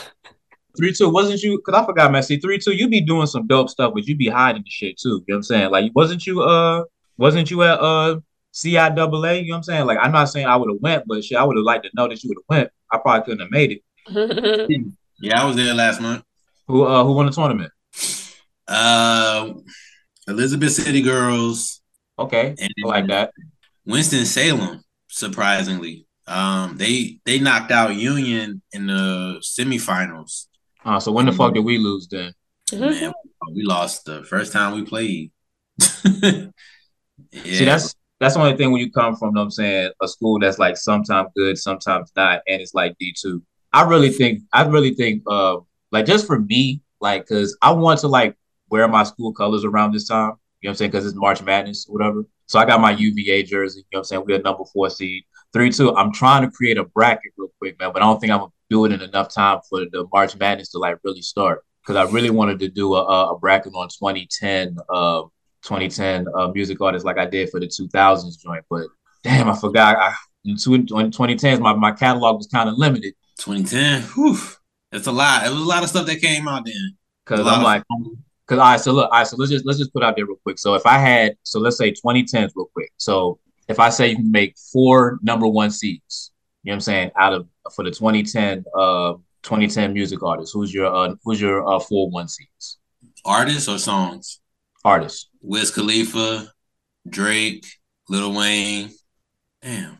[0.76, 1.58] Three two wasn't you?
[1.58, 2.24] Because I forgot.
[2.24, 4.98] See, three two, you be doing some dope stuff, but you be hiding the shit
[4.98, 5.08] too.
[5.08, 5.70] You know what I'm saying?
[5.70, 6.42] Like, wasn't you?
[6.42, 6.84] Uh,
[7.16, 8.20] wasn't you at uh
[8.52, 9.42] CIAA?
[9.42, 9.86] You know what I'm saying?
[9.86, 11.90] Like, I'm not saying I would have went, but shit, I would have liked to
[11.94, 12.70] know that you would have went.
[12.92, 14.92] I probably couldn't have made it.
[15.20, 16.24] yeah, I was there last month.
[16.66, 17.72] Who uh who won the tournament?
[18.66, 19.52] Uh,
[20.26, 21.82] Elizabeth City Girls.
[22.18, 23.32] Okay, I like that.
[23.84, 26.06] Winston Salem, surprisingly.
[26.26, 30.46] Um, they they knocked out Union in the semifinals.
[30.84, 31.54] Oh, so when the fuck mm-hmm.
[31.54, 32.34] did we lose then?
[32.72, 33.12] Man,
[33.54, 35.30] we lost the first time we played.
[36.04, 36.48] yeah.
[37.44, 39.90] See, that's that's the only thing when you come from, you know what I'm saying,
[40.00, 43.42] a school that's like sometimes good, sometimes not, and it's like D two.
[43.72, 45.56] I really think, I really think, uh,
[45.90, 48.36] like just for me, like, cause I want to like
[48.70, 50.32] wear my school colors around this time.
[50.60, 50.90] You know what I'm saying?
[50.92, 52.22] Because it's March Madness, or whatever.
[52.46, 53.80] So I got my UVA jersey.
[53.80, 54.24] You know what I'm saying?
[54.26, 55.24] We're number four seed.
[55.52, 55.94] Three two.
[55.94, 58.52] I'm trying to create a bracket real quick, man, but I don't think I'm gonna
[58.70, 61.62] do it in enough time for the March Madness to like really start.
[61.82, 65.22] Because I really wanted to do a, a bracket on 2010, uh,
[65.62, 68.64] 2010 uh, music artists like I did for the 2000s joint.
[68.70, 68.86] But
[69.22, 69.96] damn, I forgot.
[69.98, 73.14] I, in, two, in 2010s, my, my catalog was kind of limited.
[73.38, 74.38] 2010, whew,
[74.90, 75.46] that's a lot.
[75.46, 76.96] It was a lot of stuff that came out then.
[77.24, 77.82] Because I'm like,
[78.46, 80.26] because all right, so look, all right, so let's just let's just put out there
[80.26, 80.58] real quick.
[80.58, 82.92] So if I had, so let's say 2010s real quick.
[82.98, 83.38] So
[83.68, 86.32] if I say you can make four number one seeds,
[86.64, 90.72] you know what I'm saying, out of for the 2010 uh 2010 music artists, who's
[90.72, 92.78] your uh who's your uh four one seeds?
[93.24, 94.40] Artists or songs?
[94.84, 95.28] Artists.
[95.40, 96.48] Wiz Khalifa,
[97.08, 97.66] Drake,
[98.08, 98.90] Lil Wayne.
[99.62, 99.98] Damn.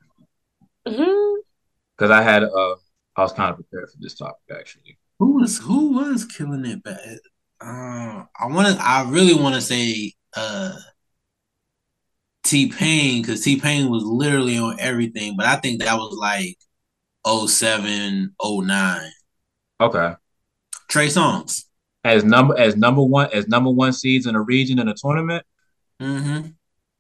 [0.87, 1.41] Mm-hmm.
[1.97, 2.75] Because I had uh
[3.17, 4.99] I was kind of prepared for this topic actually.
[5.19, 7.19] Who was who was killing it bad?
[7.61, 8.85] Uh, I want to.
[8.85, 10.73] I really want to say uh,
[12.45, 16.57] T Pain because T Pain was literally on everything, but I think that was like
[17.27, 19.11] 07, 09.
[19.81, 20.15] Okay.
[20.89, 21.65] Trey Songz
[22.05, 25.45] as number as number one as number one seeds in a region in a tournament.
[26.01, 26.49] Mm-hmm.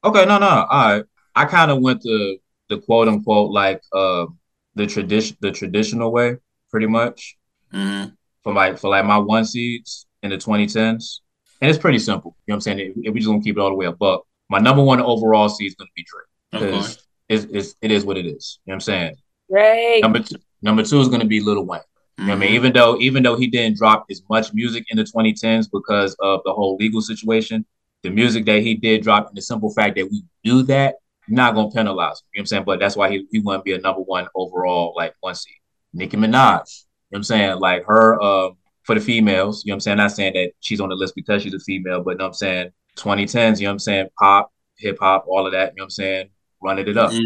[0.04, 1.04] Okay, no, no, all right.
[1.34, 2.38] I kind of went the
[2.68, 4.26] the quote unquote like uh
[4.74, 6.36] the tradition the traditional way,
[6.70, 7.36] pretty much.
[7.72, 8.10] Mm-hmm.
[8.42, 11.20] For like for like my one seeds in the 2010s,
[11.60, 12.36] and it's pretty simple.
[12.46, 12.94] You know what I'm saying?
[13.02, 15.68] If, we just gonna keep it all the way above, my number one overall seed
[15.68, 18.58] is gonna be Drake because it's, it's it is what it is.
[18.64, 19.16] You know what I'm saying?
[19.48, 20.00] Right.
[20.02, 21.80] Number two, number two is gonna be Lil Wayne.
[22.18, 22.48] You know what I mean?
[22.48, 22.56] Mm-hmm.
[22.56, 26.40] Even though even though he didn't drop as much music in the 2010s because of
[26.44, 27.64] the whole legal situation,
[28.02, 30.96] the music that he did drop and the simple fact that we do that,
[31.28, 32.26] not gonna penalize him.
[32.34, 32.64] You know what I'm saying?
[32.64, 35.54] But that's why he, he wouldn't be a number one overall, like one seed.
[35.92, 36.60] Nicki Minaj, you know
[37.08, 37.58] what I'm saying?
[37.58, 39.96] Like her um for the females, you know what I'm saying?
[39.96, 42.28] Not saying that she's on the list because she's a female, but you know what
[42.28, 42.70] I'm saying?
[42.96, 44.08] 2010s, you know what I'm saying?
[44.18, 46.28] Pop, hip hop, all of that, you know what I'm saying?
[46.62, 47.12] Running it up.
[47.12, 47.20] Yeah.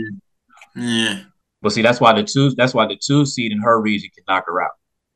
[0.77, 1.21] yeah.
[1.61, 4.25] But see, that's why the two that's why the two seed in her region can
[4.29, 4.71] knock her out.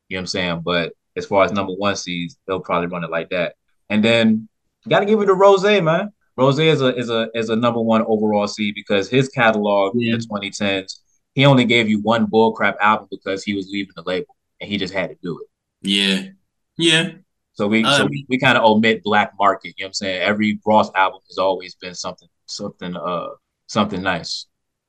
[0.08, 0.62] You know what I'm saying?
[0.64, 3.54] But as far as number one seeds, they'll probably run it like that.
[3.90, 4.48] And then
[4.84, 6.12] you gotta give it to Ross, man.
[6.36, 10.14] Ross is a is a is a number one overall seed because his catalog yeah.
[10.14, 11.00] in the 2010s,
[11.34, 14.78] he only gave you one bullcrap album because he was leaving the label and he
[14.78, 15.48] just had to do it.
[15.82, 16.28] Yeah.
[16.76, 17.10] Yeah.
[17.54, 19.94] So we um, so we, we kind of omit black market, you know what I'm
[19.94, 20.22] saying?
[20.22, 23.28] Every Ross album has always been something something uh
[23.66, 24.46] something nice.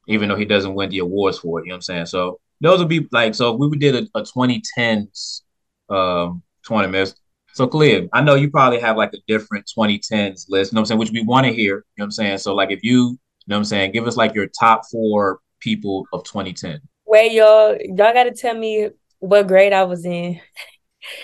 [0.07, 2.05] Even though he doesn't win the awards for it, you know what I'm saying?
[2.07, 3.53] So those would be like so.
[3.53, 5.41] If we did a, a 2010s
[5.89, 7.13] um, tournament.
[7.53, 8.09] So clear.
[8.13, 10.71] I know you probably have like a different 2010s list.
[10.71, 10.99] You know what I'm saying?
[10.99, 11.75] Which we want to hear.
[11.75, 12.37] You know what I'm saying?
[12.39, 15.39] So like if you, you know what I'm saying, give us like your top four
[15.59, 16.81] people of 2010.
[17.05, 18.89] Wait, y'all, y'all got to tell me
[19.19, 20.39] what grade I was in.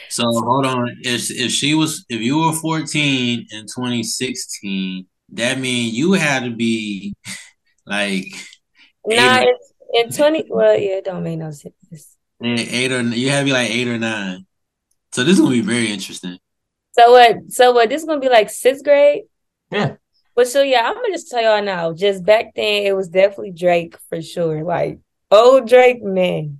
[0.10, 0.98] So hold on.
[1.02, 6.52] If if she was if you were 14 in 2016, that means you had to
[6.52, 7.16] be
[7.86, 8.26] like
[9.06, 10.46] Nah, it's in twenty.
[10.50, 12.18] Well, yeah, it don't make no sense.
[12.44, 14.46] Eight or you have to be like eight or nine.
[15.12, 16.38] So this is gonna be very interesting.
[16.92, 17.38] So what?
[17.50, 17.90] So what?
[17.90, 19.24] This is gonna be like sixth grade.
[19.72, 19.96] Yeah.
[20.36, 21.94] But so yeah, I'm gonna just tell y'all now.
[21.94, 24.64] Just back then, it was definitely Drake for sure.
[24.64, 25.00] Like
[25.32, 26.60] old Drake, man.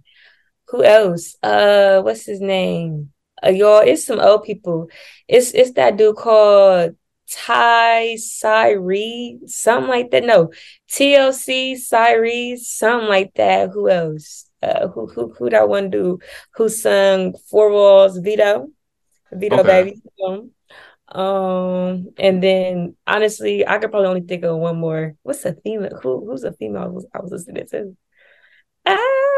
[0.72, 1.36] Who else?
[1.42, 3.12] Uh, what's his name?
[3.44, 4.88] Uh, y'all, it's some old people.
[5.28, 6.96] It's it's that dude called
[7.32, 10.24] Ty Cyree, something like that.
[10.24, 10.52] No,
[10.90, 13.70] TLC Cyree, something like that.
[13.74, 14.46] Who else?
[14.62, 16.22] Uh, who who who that one dude
[16.56, 18.68] who sung Four Walls Vito,
[19.32, 19.64] Vito Okay.
[19.64, 20.02] baby.
[20.28, 20.52] Um,
[21.10, 25.16] um, and then honestly, I could probably only think of one more.
[25.24, 26.00] What's a female?
[26.04, 26.84] Who who's a female?
[26.84, 27.96] I was, I was listening to.
[28.86, 29.29] Ah,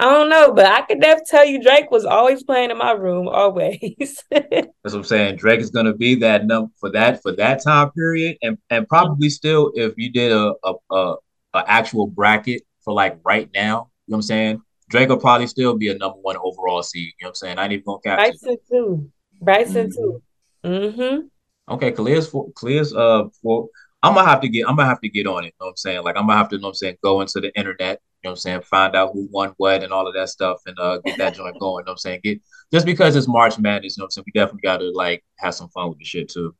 [0.00, 2.92] I don't know, but I could definitely tell you Drake was always playing in my
[2.92, 4.24] room, always.
[4.30, 5.36] That's what I'm saying.
[5.36, 9.28] Drake is gonna be that number for that for that time period, and and probably
[9.28, 11.16] still if you did a a, a,
[11.52, 14.62] a actual bracket for like right now, you know what I'm saying?
[14.88, 17.12] Drake will probably still be a number one overall seed.
[17.20, 17.58] You know what I'm saying?
[17.58, 18.32] I ain't even gonna capture.
[18.32, 19.10] Bryson too.
[19.42, 20.22] Bryson too.
[20.64, 21.74] Mm-hmm.
[21.74, 23.68] Okay, Clear's for Clear's uh for
[24.02, 25.48] I'm gonna have to get I'm gonna have to get on it.
[25.48, 26.04] You know what I'm saying?
[26.04, 28.30] Like I'm gonna have to, you know what I'm saying, go into the internet, know
[28.30, 30.98] what I'm saying, find out who won what and all of that stuff and uh
[30.98, 31.82] get that joint going.
[31.82, 32.20] You know what I'm saying?
[32.22, 32.40] Get
[32.72, 35.54] just because it's March Madness, you know what I'm saying, we definitely gotta like have
[35.54, 36.54] some fun with the shit too.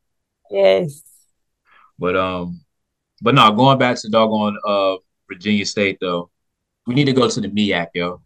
[0.51, 1.03] Yes.
[1.99, 2.61] But um
[3.23, 4.97] but no, going back to doggone uh
[5.29, 6.31] Virginia State though,
[6.87, 8.23] we need to go to the MEAC, yo.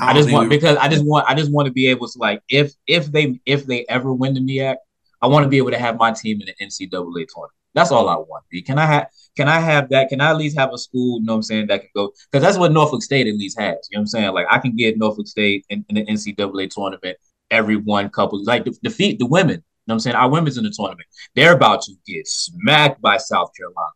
[0.00, 2.18] I don't just want because I just want I just want to be able to
[2.18, 4.76] like if if they if they ever win the MEAC,
[5.20, 7.57] I want to be able to have my team in the NCAA tournament.
[7.74, 8.44] That's all I want.
[8.50, 8.62] B.
[8.62, 10.08] Can I have can I have that?
[10.08, 12.12] Can I at least have a school, you know what I'm saying, that can go
[12.30, 13.76] because that's what Norfolk State at least has.
[13.90, 14.32] You know what I'm saying?
[14.34, 17.16] Like I can get Norfolk State in, in the NCAA tournament
[17.50, 19.56] every one couple like de- defeat the women.
[19.56, 20.16] You know what I'm saying?
[20.16, 21.06] Our women's in the tournament.
[21.34, 23.92] They're about to get smacked by South Carolina.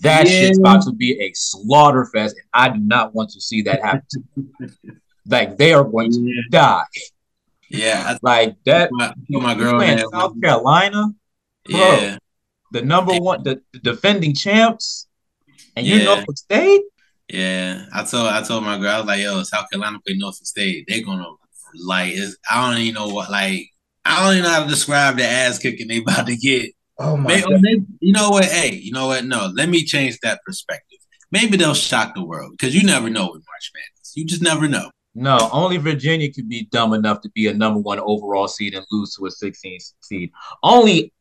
[0.00, 0.32] That Yeah.
[0.40, 3.82] shit's about to be a slaughter fest, and I do not want to see that
[3.82, 4.02] happen.
[4.10, 4.80] to
[5.26, 6.42] like they are going to Yeah.
[6.50, 6.84] die.
[7.68, 8.90] Yeah, Like that.
[9.00, 10.08] I, I my girl playing that.
[10.12, 11.06] South Carolina,
[11.68, 12.18] yeah,
[12.72, 15.06] the number one, the, the defending champs,
[15.76, 16.04] and you're Yeah.
[16.06, 16.82] Norfolk State.
[17.28, 17.86] yeah.
[17.92, 20.84] I told I told my girl I was like, "Yo, South Carolina play Norfolk State.
[20.88, 21.26] They're gonna
[21.84, 22.12] like.
[22.14, 23.68] It's, I don't even know what like.
[24.04, 26.72] I don't even know how to describe the ass kicking they about to get.
[26.98, 28.44] Oh May- or maybe- you know what?
[28.46, 29.24] Hey, you know what?
[29.24, 30.98] No, let me change that perspective.
[31.32, 34.12] Maybe they'll shock the world because you never know with March Madness.
[34.14, 34.90] You just never know.
[35.18, 38.84] No, only Virginia could be dumb enough to be a number one overall seed and
[38.90, 40.30] lose to a 16 seed.
[40.62, 41.12] Only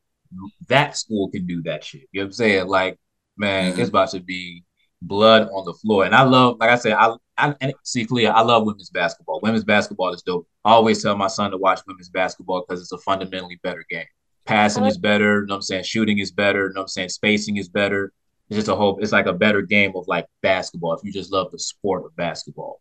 [0.68, 2.02] that school can do that shit.
[2.12, 2.68] You know what I'm saying?
[2.68, 3.00] Like,
[3.38, 3.80] man, Mhm.
[3.80, 4.64] it's about to be
[5.02, 6.06] blood on the floor.
[6.06, 9.40] And I love, like I said, I, I and see clear, I love women's basketball.
[9.44, 10.48] Women's basketball is dope.
[10.64, 14.06] I always tell my son to watch women's basketball because it's a fundamentally better game.
[14.46, 15.84] Passing is better, you know what I'm saying?
[15.84, 17.10] Shooting is better, you know what I'm saying?
[17.10, 18.14] Spacing is better.
[18.50, 21.32] It's just a whole, it's like a better game of like basketball if you just
[21.32, 22.80] love the sport of basketball.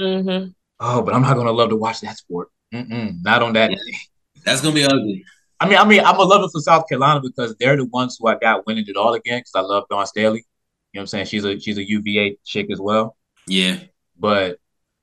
[0.00, 0.50] Mm-hmm.
[0.80, 2.48] Oh, but I'm not gonna love to watch that sport.
[2.72, 3.76] Mm-mm, not on that Yeah.
[3.76, 3.98] day.
[4.44, 5.24] That's gonna be ugly.
[5.60, 8.16] I mean, I mean, I'm gonna love it for South Carolina because they're the ones
[8.18, 9.38] who I got winning it all again.
[9.38, 10.38] Because I love Dawn Staley.
[10.92, 11.26] You know what I'm saying?
[11.26, 13.16] She's a she's a UVA chick as well.
[13.46, 13.78] Yeah,
[14.18, 14.58] But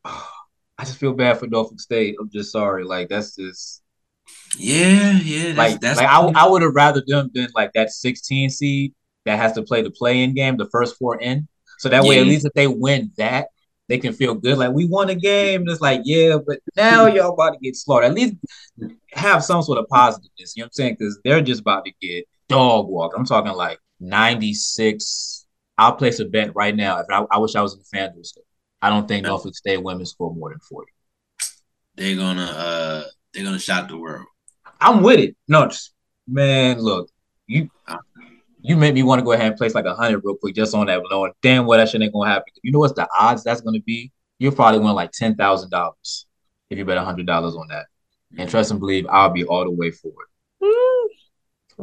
[0.06, 0.30] oh,
[0.78, 2.16] I just feel bad for Norfolk State.
[2.20, 2.84] I'm just sorry.
[2.84, 3.82] Like that's just
[4.58, 5.54] yeah, yeah.
[5.54, 8.94] That's, like that's like I, I would have rather them been like that 16 seed
[9.26, 11.48] that has to play the play-in game, the first four in.
[11.78, 13.48] So that way, at least if they win that,
[13.92, 14.58] they can feel good.
[14.58, 15.62] Like we won a game.
[15.62, 18.12] And it's like, yeah, but now y'all about to get slaughtered.
[18.12, 18.36] At least
[19.12, 20.54] have some sort of positiveness.
[20.56, 20.96] You know what I'm saying?
[20.98, 23.16] Because they're just about to get dog walked.
[23.18, 25.46] I'm talking like 96.
[25.78, 27.00] I'll place a bet right now.
[27.00, 28.46] If I, I wish I was in the FanDuel state.
[28.82, 29.26] I don't think.
[29.26, 30.90] Norfolk State women score more than 40.
[31.96, 34.26] they're gonna uh they're gonna shock the world.
[34.80, 35.36] I'm with it.
[35.50, 35.92] No, just,
[36.30, 37.10] man, look,
[37.46, 37.70] you
[38.62, 40.74] you made me want to go ahead and place like a hundred real quick just
[40.76, 42.54] on that, knowing damn well that shit ain't gonna happen.
[42.64, 44.12] You know what's the odds that's gonna be?
[44.40, 46.26] You'll probably win like ten thousand dollars
[46.70, 47.86] if you bet a hundred dollars on that.
[48.38, 50.32] And trust and believe, I'll be all the way for it.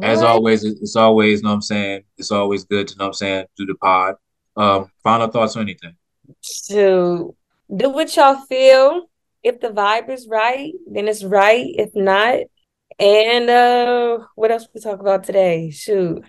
[0.01, 2.03] As always, it's always, know what I'm saying?
[2.17, 4.15] It's always good to know what I'm saying, do the pod.
[4.55, 5.95] Um, final thoughts or anything.
[6.67, 7.35] to
[7.75, 9.09] do what y'all feel.
[9.43, 11.65] If the vibe is right, then it's right.
[11.67, 12.39] If not,
[12.99, 15.69] and uh what else we talk about today?
[15.71, 16.23] Shoot.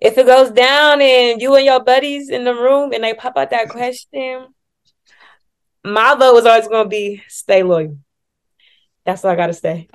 [0.00, 3.36] If it goes down and you and your buddies in the room and they pop
[3.36, 4.46] out that question,
[5.84, 7.98] my vote was always gonna be stay loyal.
[9.04, 9.88] That's all I gotta say.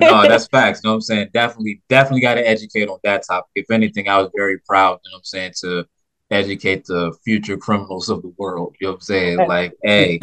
[0.00, 0.80] No, that's facts.
[0.82, 1.28] You know what I'm saying?
[1.32, 3.50] Definitely, definitely got to educate on that topic.
[3.54, 5.84] If anything, I was very proud, you know what I'm saying, to
[6.30, 8.76] educate the future criminals of the world.
[8.80, 9.46] You know what I'm saying?
[9.48, 10.20] Like, hey,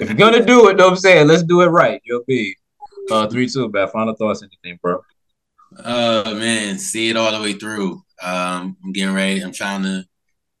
[0.00, 2.00] if you're gonna do it, you know what I'm saying, let's do it right.
[2.04, 2.56] You'll be
[3.10, 3.90] uh three, two, bad.
[3.90, 5.02] Final thoughts, anything, bro.
[5.78, 8.02] Uh man, see it all the way through.
[8.22, 9.40] Um, I'm getting ready.
[9.40, 10.04] I'm trying to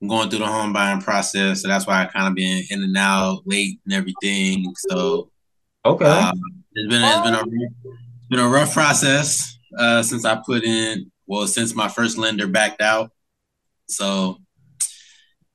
[0.02, 2.82] I'm going through the home buying process, so that's why I kind of been in
[2.82, 4.74] and out late and everything.
[4.76, 5.30] So
[5.84, 6.04] Okay.
[6.04, 6.32] uh,
[6.74, 11.10] it's been it's been a it's been a rough process uh, since I put in
[11.26, 13.10] well since my first lender backed out.
[13.88, 14.38] So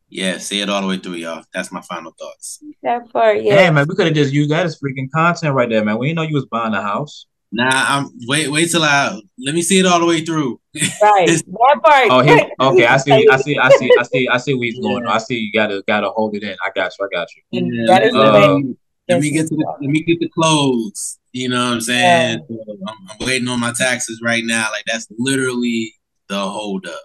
[0.09, 1.43] yeah, see it all the way through, y'all.
[1.53, 2.63] That's my final thoughts.
[2.83, 3.55] That part, yeah.
[3.55, 5.97] Damn, man, we could have just used that as freaking content right there, man.
[5.97, 7.27] We didn't know you was buying a house.
[7.53, 10.59] Nah, I'm wait wait till I let me see it all the way through.
[11.01, 11.27] Right.
[11.47, 12.07] That part.
[12.09, 12.85] Oh, he, okay.
[12.87, 13.27] I see.
[13.29, 13.57] I see.
[13.57, 13.91] I see.
[13.99, 14.27] I see.
[14.29, 15.05] I see where he's going.
[15.05, 15.35] I see.
[15.37, 16.55] You gotta gotta hold it in.
[16.65, 17.05] I got you.
[17.05, 17.43] I got you.
[17.51, 18.75] Yeah, That is let, the way- me,
[19.09, 21.19] let me get to the let me get the clothes.
[21.33, 22.45] You know what I'm saying?
[22.49, 24.67] So I'm, I'm waiting on my taxes right now.
[24.71, 25.93] Like that's literally
[26.29, 26.99] the hold up.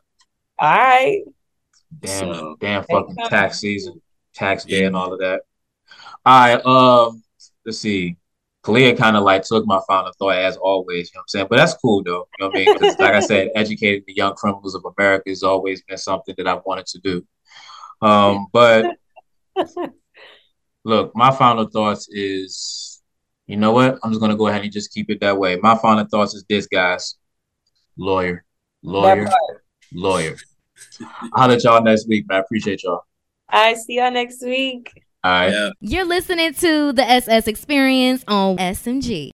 [0.59, 1.23] All right.
[2.01, 4.01] Damn, So- damn fucking tax season,
[4.35, 5.43] tax day, and all of that.
[6.25, 6.65] All right.
[6.67, 7.23] Um,
[7.65, 8.17] let's see.
[8.67, 11.09] Khaliyah kind of like took my final thought as always.
[11.11, 11.47] You know what I'm saying?
[11.49, 12.29] But that's cool though.
[12.39, 12.69] You know what I mean?
[12.77, 16.49] 'Cause like I said, educating the young criminals of America has always been something that
[16.49, 17.25] I've wanted to do.
[18.03, 18.87] Um, but
[20.85, 23.03] look, my final thoughts is,
[23.47, 23.99] you know what?
[24.03, 25.57] I'm just gonna go ahead and just keep it that way.
[25.57, 27.15] My final thoughts is this, guys.
[27.97, 28.45] Lawyer,
[28.83, 29.31] lawyer,
[29.93, 30.37] lawyer.
[31.33, 32.39] I'll let y'all next week, man.
[32.39, 33.03] I appreciate y'all.
[33.53, 33.77] All right.
[33.77, 35.06] See y'all next week.
[35.27, 35.51] All right.
[35.51, 35.71] Yeah.
[35.81, 39.25] You're listening to the SS Experience on SMG.